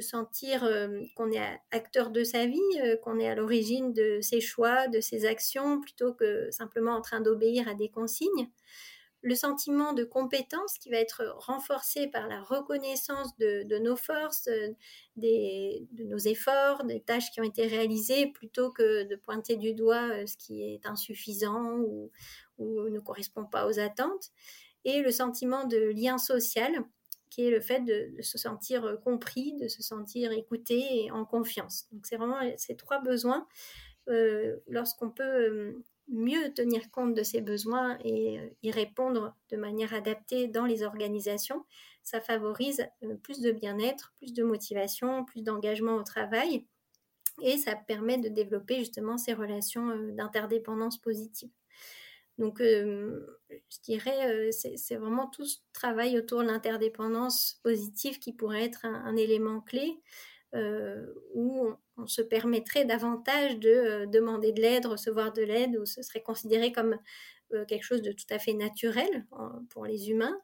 sentir 0.00 0.64
euh, 0.64 1.00
qu'on 1.16 1.30
est 1.30 1.60
acteur 1.70 2.10
de 2.10 2.24
sa 2.24 2.46
vie, 2.46 2.60
euh, 2.80 2.96
qu'on 2.96 3.18
est 3.18 3.28
à 3.28 3.34
l'origine 3.34 3.92
de 3.92 4.20
ses 4.20 4.40
choix, 4.40 4.88
de 4.88 5.00
ses 5.00 5.26
actions, 5.26 5.80
plutôt 5.80 6.14
que 6.14 6.50
simplement 6.50 6.92
en 6.92 7.00
train 7.00 7.20
d'obéir 7.20 7.68
à 7.68 7.74
des 7.74 7.88
consignes 7.88 8.48
le 9.24 9.36
sentiment 9.36 9.92
de 9.92 10.02
compétence 10.02 10.78
qui 10.78 10.90
va 10.90 10.96
être 10.96 11.22
renforcé 11.38 12.08
par 12.08 12.26
la 12.26 12.42
reconnaissance 12.42 13.36
de, 13.38 13.78
nos 13.78 13.94
forces, 13.94 14.48
euh, 14.48 14.74
de 15.16 16.04
nos 16.04 16.18
efforts, 16.18 16.84
des 16.84 17.00
tâches 17.00 17.30
qui 17.30 17.40
ont 17.40 17.44
été 17.44 17.66
réalisées, 17.66 18.26
plutôt 18.26 18.70
que 18.70 19.04
de 19.04 19.14
pointer 19.14 19.56
du 19.56 19.74
doigt 19.74 20.26
ce 20.26 20.36
qui 20.36 20.62
est 20.64 20.84
insuffisant 20.86 21.78
ou, 21.78 22.10
ne 22.58 22.98
correspond 22.98 23.44
pas 23.44 23.66
aux 23.66 23.78
attentes. 23.78 24.30
Et 24.84 25.00
le 25.00 25.12
sentiment 25.12 25.64
de 25.64 25.78
lien 25.78 26.18
social, 26.18 26.72
qui 27.32 27.46
est 27.46 27.50
le 27.50 27.60
fait 27.62 27.80
de, 27.80 28.20
se 28.20 28.36
sentir 28.36 28.98
compris, 29.02 29.54
de 29.54 29.66
se 29.66 29.82
sentir 29.82 30.32
écouté 30.32 31.04
et 31.04 31.10
en 31.10 31.24
confiance. 31.24 31.86
Donc 31.90 32.04
c'est 32.04 32.16
vraiment 32.16 32.40
ces 32.58 32.76
trois 32.76 33.00
besoins. 33.00 33.46
Euh, 34.08 34.56
lorsqu'on 34.68 35.08
peut 35.08 35.74
mieux 36.08 36.52
tenir 36.52 36.90
compte 36.90 37.14
de 37.14 37.22
ses 37.22 37.40
besoins 37.40 37.98
et 38.04 38.38
euh, 38.38 38.48
y 38.62 38.70
répondre 38.70 39.34
de 39.50 39.56
manière 39.56 39.94
adaptée 39.94 40.46
dans 40.46 40.66
les 40.66 40.82
organisations, 40.82 41.64
ça 42.02 42.20
favorise 42.20 42.86
euh, 43.02 43.14
plus 43.14 43.40
de 43.40 43.50
bien-être, 43.50 44.12
plus 44.18 44.34
de 44.34 44.42
motivation, 44.42 45.24
plus 45.24 45.42
d'engagement 45.42 45.96
au 45.96 46.02
travail 46.02 46.66
et 47.40 47.56
ça 47.56 47.76
permet 47.76 48.18
de 48.18 48.28
développer 48.28 48.78
justement 48.80 49.16
ces 49.16 49.32
relations 49.32 49.88
euh, 49.88 50.12
d'interdépendance 50.12 50.98
positive. 50.98 51.50
Donc, 52.38 52.60
je 52.60 53.80
dirais, 53.82 54.50
c'est 54.52 54.96
vraiment 54.96 55.28
tout 55.28 55.44
ce 55.44 55.58
travail 55.72 56.18
autour 56.18 56.40
de 56.40 56.46
l'interdépendance 56.46 57.60
positive 57.62 58.18
qui 58.18 58.32
pourrait 58.32 58.64
être 58.64 58.84
un 58.84 59.16
élément 59.16 59.60
clé. 59.60 60.00
Euh, 60.54 61.06
où 61.32 61.66
on, 61.96 62.06
se 62.06 62.20
permettrait 62.20 62.84
davantage 62.84 63.58
de 63.58 63.70
euh, 63.70 64.06
demander 64.06 64.52
de 64.52 64.60
l'aide, 64.60 64.84
recevoir 64.84 65.32
de 65.32 65.40
l'aide, 65.40 65.78
où 65.78 65.86
ce 65.86 66.02
serait 66.02 66.22
considéré 66.22 66.72
comme 66.72 66.98
euh, 67.54 67.64
quelque 67.64 67.84
chose 67.84 68.02
de 68.02 68.12
tout 68.12 68.26
à 68.28 68.38
fait 68.38 68.52
naturel 68.52 69.26
pour 69.70 69.86
les 69.86 70.10
humains, 70.10 70.38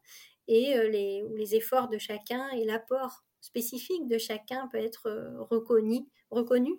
et 0.46 0.79
où 0.81 1.37
les 1.37 1.55
efforts 1.57 1.88
de 1.88 1.98
chacun 1.98 2.48
et 2.51 2.64
l'apport 2.64 3.24
spécifique 3.42 4.09
de 4.09 4.16
chacun 4.16 4.66
peut 4.68 4.79
être 4.79 5.11
reconnu, 5.51 6.07
reconnu 6.31 6.72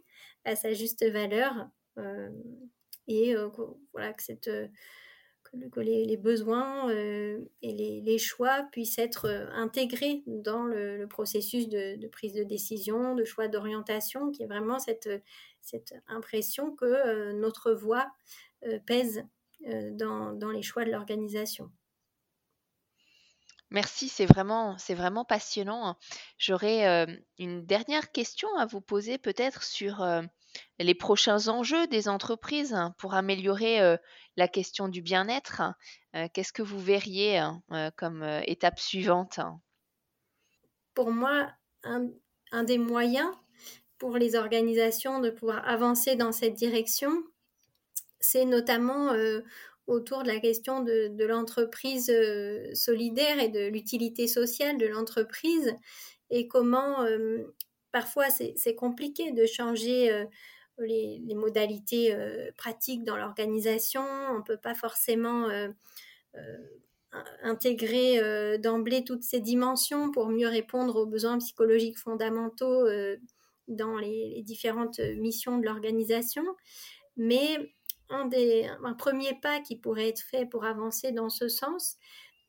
à 0.43 0.55
sa 0.55 0.73
juste 0.73 1.07
valeur, 1.07 1.53
et 3.09 3.35
voilà 3.93 4.13
que 4.13 4.23
cette 4.23 4.49
que, 5.71 5.79
les, 5.79 6.15
besoins 6.15 6.89
et 6.91 7.41
les, 7.63 8.17
choix 8.19 8.67
puissent 8.71 8.99
être 8.99 9.25
intégrés 9.53 10.21
dans 10.27 10.63
le, 10.63 11.07
processus 11.07 11.67
de, 11.69 12.07
prise 12.07 12.33
de 12.33 12.43
décision, 12.43 13.15
de 13.15 13.25
choix 13.25 13.47
d'orientation, 13.47 14.31
qui 14.31 14.43
est 14.43 14.47
vraiment 14.47 14.77
cette, 14.77 15.09
cette 15.61 15.95
impression 16.07 16.75
que 16.75 17.31
notre 17.33 17.71
voix 17.71 18.07
pèse 18.85 19.23
dans, 19.65 20.33
dans, 20.33 20.51
les 20.51 20.61
choix 20.61 20.85
de 20.85 20.91
l'organisation. 20.91 21.71
Merci, 23.71 24.07
c'est 24.07 24.25
vraiment, 24.25 24.77
c'est 24.77 24.95
vraiment 24.95 25.25
passionnant. 25.25 25.97
J'aurais 26.37 27.07
une 27.37 27.65
dernière 27.65 28.11
question 28.11 28.49
à 28.57 28.65
vous 28.65 28.81
poser 28.81 29.17
peut-être 29.17 29.63
sur 29.63 30.03
les 30.79 30.95
prochains 30.95 31.47
enjeux 31.47 31.87
des 31.87 32.07
entreprises 32.07 32.73
hein, 32.73 32.95
pour 32.97 33.13
améliorer 33.13 33.81
euh, 33.81 33.97
la 34.37 34.47
question 34.47 34.87
du 34.87 35.01
bien-être. 35.01 35.61
Euh, 36.15 36.27
qu'est-ce 36.33 36.53
que 36.53 36.61
vous 36.61 36.79
verriez 36.79 37.37
hein, 37.37 37.61
euh, 37.71 37.91
comme 37.95 38.23
étape 38.45 38.79
suivante 38.79 39.39
Pour 40.93 41.11
moi, 41.11 41.51
un, 41.83 42.63
des 42.63 42.77
moyens 42.77 43.29
pour 43.97 44.17
les 44.17 44.35
organisations 44.35 45.19
de 45.19 45.29
pouvoir 45.29 45.67
avancer 45.67 46.15
dans 46.15 46.31
cette 46.31 46.53
direction, 46.53 47.11
c'est 48.21 48.45
notamment 48.45 49.13
autour 49.87 50.23
de 50.23 50.27
la 50.27 50.39
question 50.39 50.81
de 50.81 51.25
l'entreprise 51.25 52.11
solidaire 52.73 53.39
et 53.39 53.49
de 53.49 53.67
l'utilité 53.67 54.27
sociale 54.27 54.77
de 54.77 54.87
l'entreprise 54.87 55.75
et 56.29 56.47
comment 56.47 57.05
parfois 57.91 58.25
c'est 58.29 58.75
compliqué 58.75 59.31
de 59.31 59.45
changer 59.45 60.27
les, 60.81 61.35
modalités 61.35 62.13
euh, 62.13 62.51
pratiques 62.57 63.03
dans 63.03 63.17
l'organisation. 63.17 64.01
On 64.31 64.39
ne 64.39 64.43
peut 64.43 64.57
pas 64.57 64.75
forcément 64.75 65.49
euh, 65.49 65.69
euh, 66.35 66.57
intégrer 67.41 68.59
d'emblée 68.59 69.03
toutes 69.03 69.23
ces 69.23 69.39
dimensions 69.39 70.11
pour 70.11 70.29
mieux 70.29 70.47
répondre 70.47 70.95
aux 70.95 71.07
besoins 71.07 71.39
psychologiques 71.39 71.97
fondamentaux 71.97 72.87
dans 73.67 73.97
les, 73.97 74.43
différentes 74.43 74.99
missions 74.99 75.57
de 75.57 75.65
l'organisation. 75.65 76.43
Mais 77.17 77.73
un, 78.09 78.25
des, 78.25 78.69
un 78.83 78.93
premier 78.93 79.33
pas 79.41 79.59
qui 79.59 79.75
pourrait 79.75 80.09
être 80.09 80.21
fait 80.21 80.45
pour 80.45 80.65
avancer 80.65 81.11
dans 81.11 81.29
ce 81.29 81.47
sens, 81.47 81.97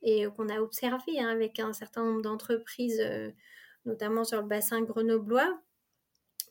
et 0.03 0.27
qu'on 0.37 0.51
a 0.51 0.61
observé 0.61 1.21
hein, 1.21 1.29
avec 1.29 1.59
un 1.59 1.73
certain 1.73 2.05
nombre 2.05 2.23
d'entreprises, 2.23 3.03
notamment 3.85 4.25
sur 4.25 4.41
le 4.41 4.47
bassin 4.47 4.83
grenoblois, 4.83 5.61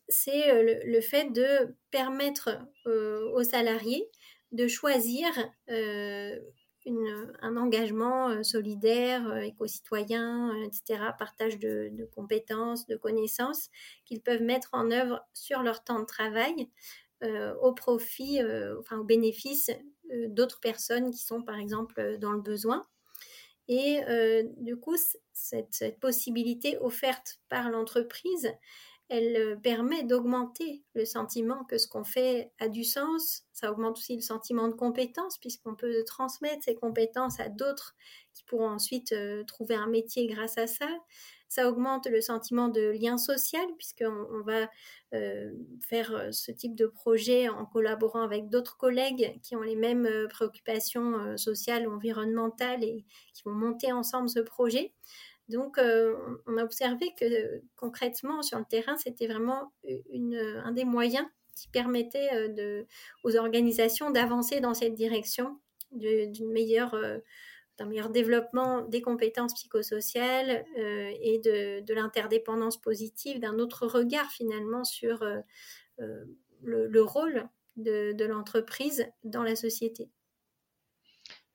c'est 0.10 0.52
euh, 0.52 0.80
le, 0.84 1.02
fait 1.02 1.32
de 1.32 1.76
permettre 1.92 2.60
euh, 2.88 3.30
aux 3.32 3.44
salariés 3.44 4.10
de 4.52 4.68
choisir 4.68 5.28
euh, 5.70 6.36
un 7.42 7.56
engagement 7.56 8.44
solidaire, 8.44 9.38
éco-citoyen, 9.44 10.56
etc., 10.64 11.12
partage 11.20 11.60
de, 11.60 12.10
compétences, 12.16 12.88
de 12.88 12.96
connaissances 12.96 13.70
qu'ils 14.06 14.22
peuvent 14.22 14.42
mettre 14.42 14.70
en 14.72 14.90
œuvre 14.90 15.22
sur 15.34 15.62
leur 15.62 15.84
temps 15.84 16.00
de 16.00 16.06
travail 16.06 16.68
au 17.62 17.74
profit, 17.74 18.40
enfin 18.80 18.98
au 18.98 19.04
bénéfice 19.04 19.70
d'autres 20.30 20.60
personnes 20.60 21.12
qui 21.12 21.20
sont 21.20 21.44
par 21.44 21.60
exemple 21.60 22.18
dans 22.18 22.32
le 22.32 22.42
besoin. 22.42 22.88
Et 23.72 24.02
du 24.58 24.78
coup, 24.78 24.98
cette 25.32 26.00
possibilité 26.02 26.78
offerte 26.80 27.40
par 27.50 27.70
l'entreprise, 27.70 28.52
elle 29.10 29.36
euh, 29.36 29.56
permet 29.56 30.04
d'augmenter 30.04 30.84
le 30.94 31.04
sentiment 31.04 31.64
que 31.66 31.80
ce 31.80 31.88
qu'on 31.88 32.04
fait 32.04 32.52
a 32.60 32.70
du 32.70 32.84
sens. 32.84 33.44
Ça 33.54 33.72
augmente 33.72 33.98
aussi 33.98 34.16
le 34.16 34.22
sentiment 34.22 34.68
de 34.68 34.76
compétence 34.76 35.40
puisqu'on 35.40 35.76
peut 35.76 36.04
transmettre 36.06 36.64
ces 36.64 36.76
compétences 36.76 37.40
à 37.40 37.50
d'autres 37.50 37.96
qui 38.36 38.44
pourront 38.44 38.70
ensuite 38.70 39.12
euh, 39.12 39.44
trouver 39.44 39.76
un 39.76 39.88
métier 39.88 40.28
grâce 40.28 40.60
à 40.60 40.68
ça. 40.68 40.88
Ça 41.48 41.68
augmente 41.68 42.06
le 42.06 42.22
sentiment 42.22 42.68
de 42.68 42.92
lien 42.92 43.18
social 43.18 43.66
puisqu'on 43.78 44.28
on 44.32 44.42
va 44.44 44.70
euh, 45.16 45.52
faire 45.82 46.28
ce 46.32 46.52
type 46.52 46.76
de 46.76 46.86
projet 46.86 47.50
en 47.50 47.66
collaborant 47.66 48.22
avec 48.22 48.50
d'autres 48.50 48.78
collègues 48.78 49.40
qui 49.42 49.56
ont 49.56 49.64
les 49.64 49.76
mêmes 49.76 50.08
préoccupations 50.30 51.36
sociales 51.38 51.88
ou 51.88 51.94
environnementales 51.94 52.84
et 52.84 53.04
qui 53.34 53.42
vont 53.44 53.56
monter 53.56 53.92
ensemble 53.92 54.30
ce 54.30 54.42
projet. 54.42 54.94
Donc, 55.50 55.80
euh, 55.80 56.16
on 56.46 56.58
a 56.58 56.64
observé 56.64 57.12
que 57.20 57.62
concrètement, 57.76 58.44
sur 58.44 58.60
le 58.60 58.66
terrain, 58.66 58.96
c'était 58.98 59.28
vraiment 59.28 59.74
un 59.84 60.72
des 60.72 60.86
moyens 60.86 61.26
qui 61.56 61.68
permettait 61.68 62.30
euh, 62.34 62.84
aux 63.24 63.36
organisations 63.36 64.12
d'avancer 64.12 64.62
dans 64.62 64.76
cette 64.76 64.94
direction 64.94 65.60
euh, 66.04 66.28
d'un 67.78 67.86
meilleur 67.86 68.10
développement 68.12 68.82
des 68.82 69.02
compétences 69.02 69.56
psychosociales 69.56 70.66
et 70.76 71.40
de, 71.44 71.94
l'interdépendance 71.94 72.80
positive, 72.80 73.40
d'un 73.40 73.58
autre 73.58 73.88
regard 73.88 74.30
finalement 74.32 74.84
sur 74.84 75.26
le, 76.62 77.02
rôle 77.02 77.48
de 77.78 78.26
l'entreprise 78.26 79.08
dans 79.24 79.44
la 79.44 79.56
société. 79.56 80.10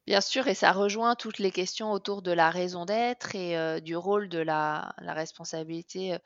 Bien 0.07 0.21
sûr 0.21 0.47
et 0.49 0.55
ça 0.55 0.73
rejoint 0.73 1.15
toutes 1.15 1.39
les 1.39 1.51
questions 1.51 1.91
autour 1.91 2.21
de 2.21 2.31
la 2.31 2.51
raison 2.51 2.85
d'être 2.85 3.35
et 3.35 3.81
du 3.81 3.97
rôle 3.97 4.29
de 4.29 4.39
la 4.39 4.95
responsabilité, 4.99 6.19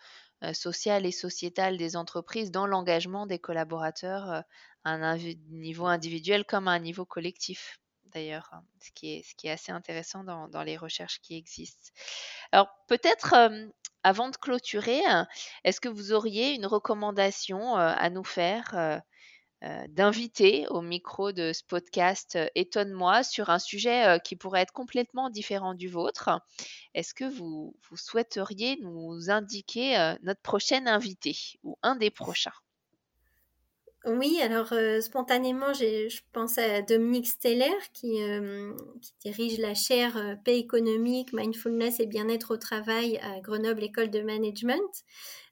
sociale 0.52 1.06
et 1.06 1.12
sociétale 1.12 1.76
des 1.76 1.96
entreprises 1.96 2.50
dans 2.50 2.66
l'engagement 2.66 3.26
des 3.26 3.38
collaborateurs, 3.38 4.42
à 4.84 4.90
un 4.90 5.16
niveau 5.50 5.86
individuel 5.86 6.44
comme 6.44 6.66
à 6.66 6.72
un 6.72 6.78
niveau 6.80 7.04
collectif. 7.04 7.80
d'ailleurs, 8.06 8.48
hein, 8.52 8.64
ce, 8.80 8.90
qui 8.92 9.12
est, 9.16 9.50
assez 9.50 9.70
intéressant 9.70 10.24
dans 10.24 10.62
les 10.62 10.76
recherches 10.76 11.20
qui 11.20 11.36
existent. 11.36 11.92
Alors 12.50 12.68
peut-être 12.88 13.34
avant 14.02 14.30
de 14.30 14.36
clôturer, 14.36 15.02
est-ce 15.62 15.80
que 15.80 15.88
vous 15.88 16.12
auriez 16.12 16.54
une 16.54 16.66
recommandation 16.66 17.76
à 17.76 18.10
nous 18.10 18.24
faire 18.24 19.02
d'inviter 19.88 20.66
au 20.68 20.80
micro 20.80 21.32
de 21.32 21.52
ce 21.52 21.64
podcast 21.64 22.38
Étonne-moi 22.54 23.22
sur 23.22 23.50
un 23.50 23.58
sujet 23.58 24.20
qui 24.24 24.36
pourrait 24.36 24.60
être 24.62 24.72
complètement 24.72 25.30
différent 25.30 25.74
du 25.74 25.88
vôtre 25.88 26.30
Est-ce 26.94 27.12
que 27.14 27.24
vous, 27.24 27.74
souhaiteriez 27.94 28.78
nous 28.80 29.30
indiquer 29.30 30.14
notre 30.22 30.42
prochain 30.42 30.86
invité 30.86 31.36
ou 31.64 31.76
un 31.82 31.96
des 31.96 32.10
prochains? 32.10 32.52
Oui, 34.04 34.38
alors 34.40 34.72
euh, 34.72 35.00
spontanément, 35.00 35.72
je 35.74 36.20
pense 36.32 36.56
à 36.56 36.82
Dominique 36.82 37.26
Steller 37.26 37.74
qui, 37.92 38.22
euh, 38.22 38.72
dirige 39.20 39.58
la 39.58 39.74
chaire 39.74 40.16
euh, 40.16 40.34
paix 40.36 40.58
économique, 40.58 41.32
mindfulness 41.32 41.98
et 41.98 42.06
bien-être 42.06 42.54
au 42.54 42.56
travail 42.56 43.18
à 43.18 43.40
Grenoble 43.40 43.82
École 43.82 44.10
de 44.10 44.20
Management. 44.20 45.04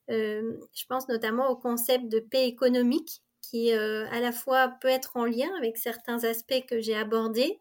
je 0.09 0.87
pense 0.89 1.09
notamment 1.09 1.51
au 1.51 1.57
concept 1.57 2.09
de 2.09 2.21
paix 2.21 2.47
économique 2.47 3.21
qui 3.51 3.73
à 3.73 4.21
la 4.21 4.33
fois 4.33 4.69
peut 4.81 4.89
être 4.89 5.17
en 5.17 5.25
lien 5.25 5.49
avec 5.59 5.77
certains 5.77 6.25
aspects 6.25 6.65
que 6.69 6.81
j'ai 6.81 6.97
abordés, 6.97 7.61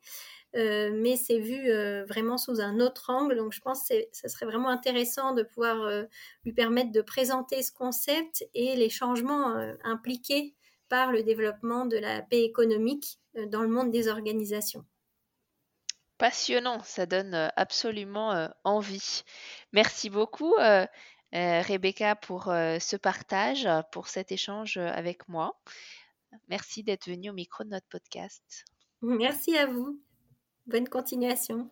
mais 0.54 1.17
c'est 1.17 1.39
vu 1.39 1.69
vraiment 2.08 2.38
sous 2.38 2.62
un 2.62 2.80
autre 2.80 3.10
angle. 3.10 3.36
Donc 3.38 3.54
je 3.54 3.62
pense 3.62 3.88
que 3.88 3.95
ce 4.12 4.28
serait 4.28 4.45
vraiment 4.45 4.69
intéressant 4.69 5.34
de 5.34 5.43
pouvoir 5.43 6.06
lui 6.43 6.54
permettre 6.54 6.91
de 6.91 7.02
présenter 7.02 7.62
ce 7.62 7.71
concept 7.71 8.45
et 8.54 8.76
les 8.76 8.89
changements 8.89 9.56
impliqués 9.84 10.56
par 10.89 11.12
le 11.12 11.24
développement 11.24 11.86
de 11.86 11.98
la 11.98 12.21
paix 12.21 12.43
économique 12.43 13.19
euh, 13.38 13.45
dans 13.48 13.62
le 13.62 13.67
monde 13.67 13.91
des 13.91 14.08
organisations. 14.08 14.86
Passionnant, 16.17 16.82
ça 16.84 17.06
donne 17.06 17.34
euh, 17.34 17.48
absolument 17.56 18.32
euh, 18.32 18.48
envie. 18.63 19.24
Merci 19.74 20.10
beaucoup, 20.10 20.56
Rebecca, 21.34 22.16
pour 22.16 22.46
ce 22.46 22.96
partage, 22.96 23.68
pour 23.92 24.08
cet 24.08 24.32
échange 24.32 24.78
avec 24.78 25.28
moi. 25.28 25.60
Merci 26.50 26.84
d'être 26.84 27.10
venue 27.10 27.30
au 27.30 27.34
micro 27.34 27.64
de 27.64 27.70
notre 27.70 27.88
podcast. 27.88 28.66
Merci 29.02 29.58
à 29.58 29.66
vous. 29.66 30.00
Bonne 30.68 30.88
continuation. 30.88 31.70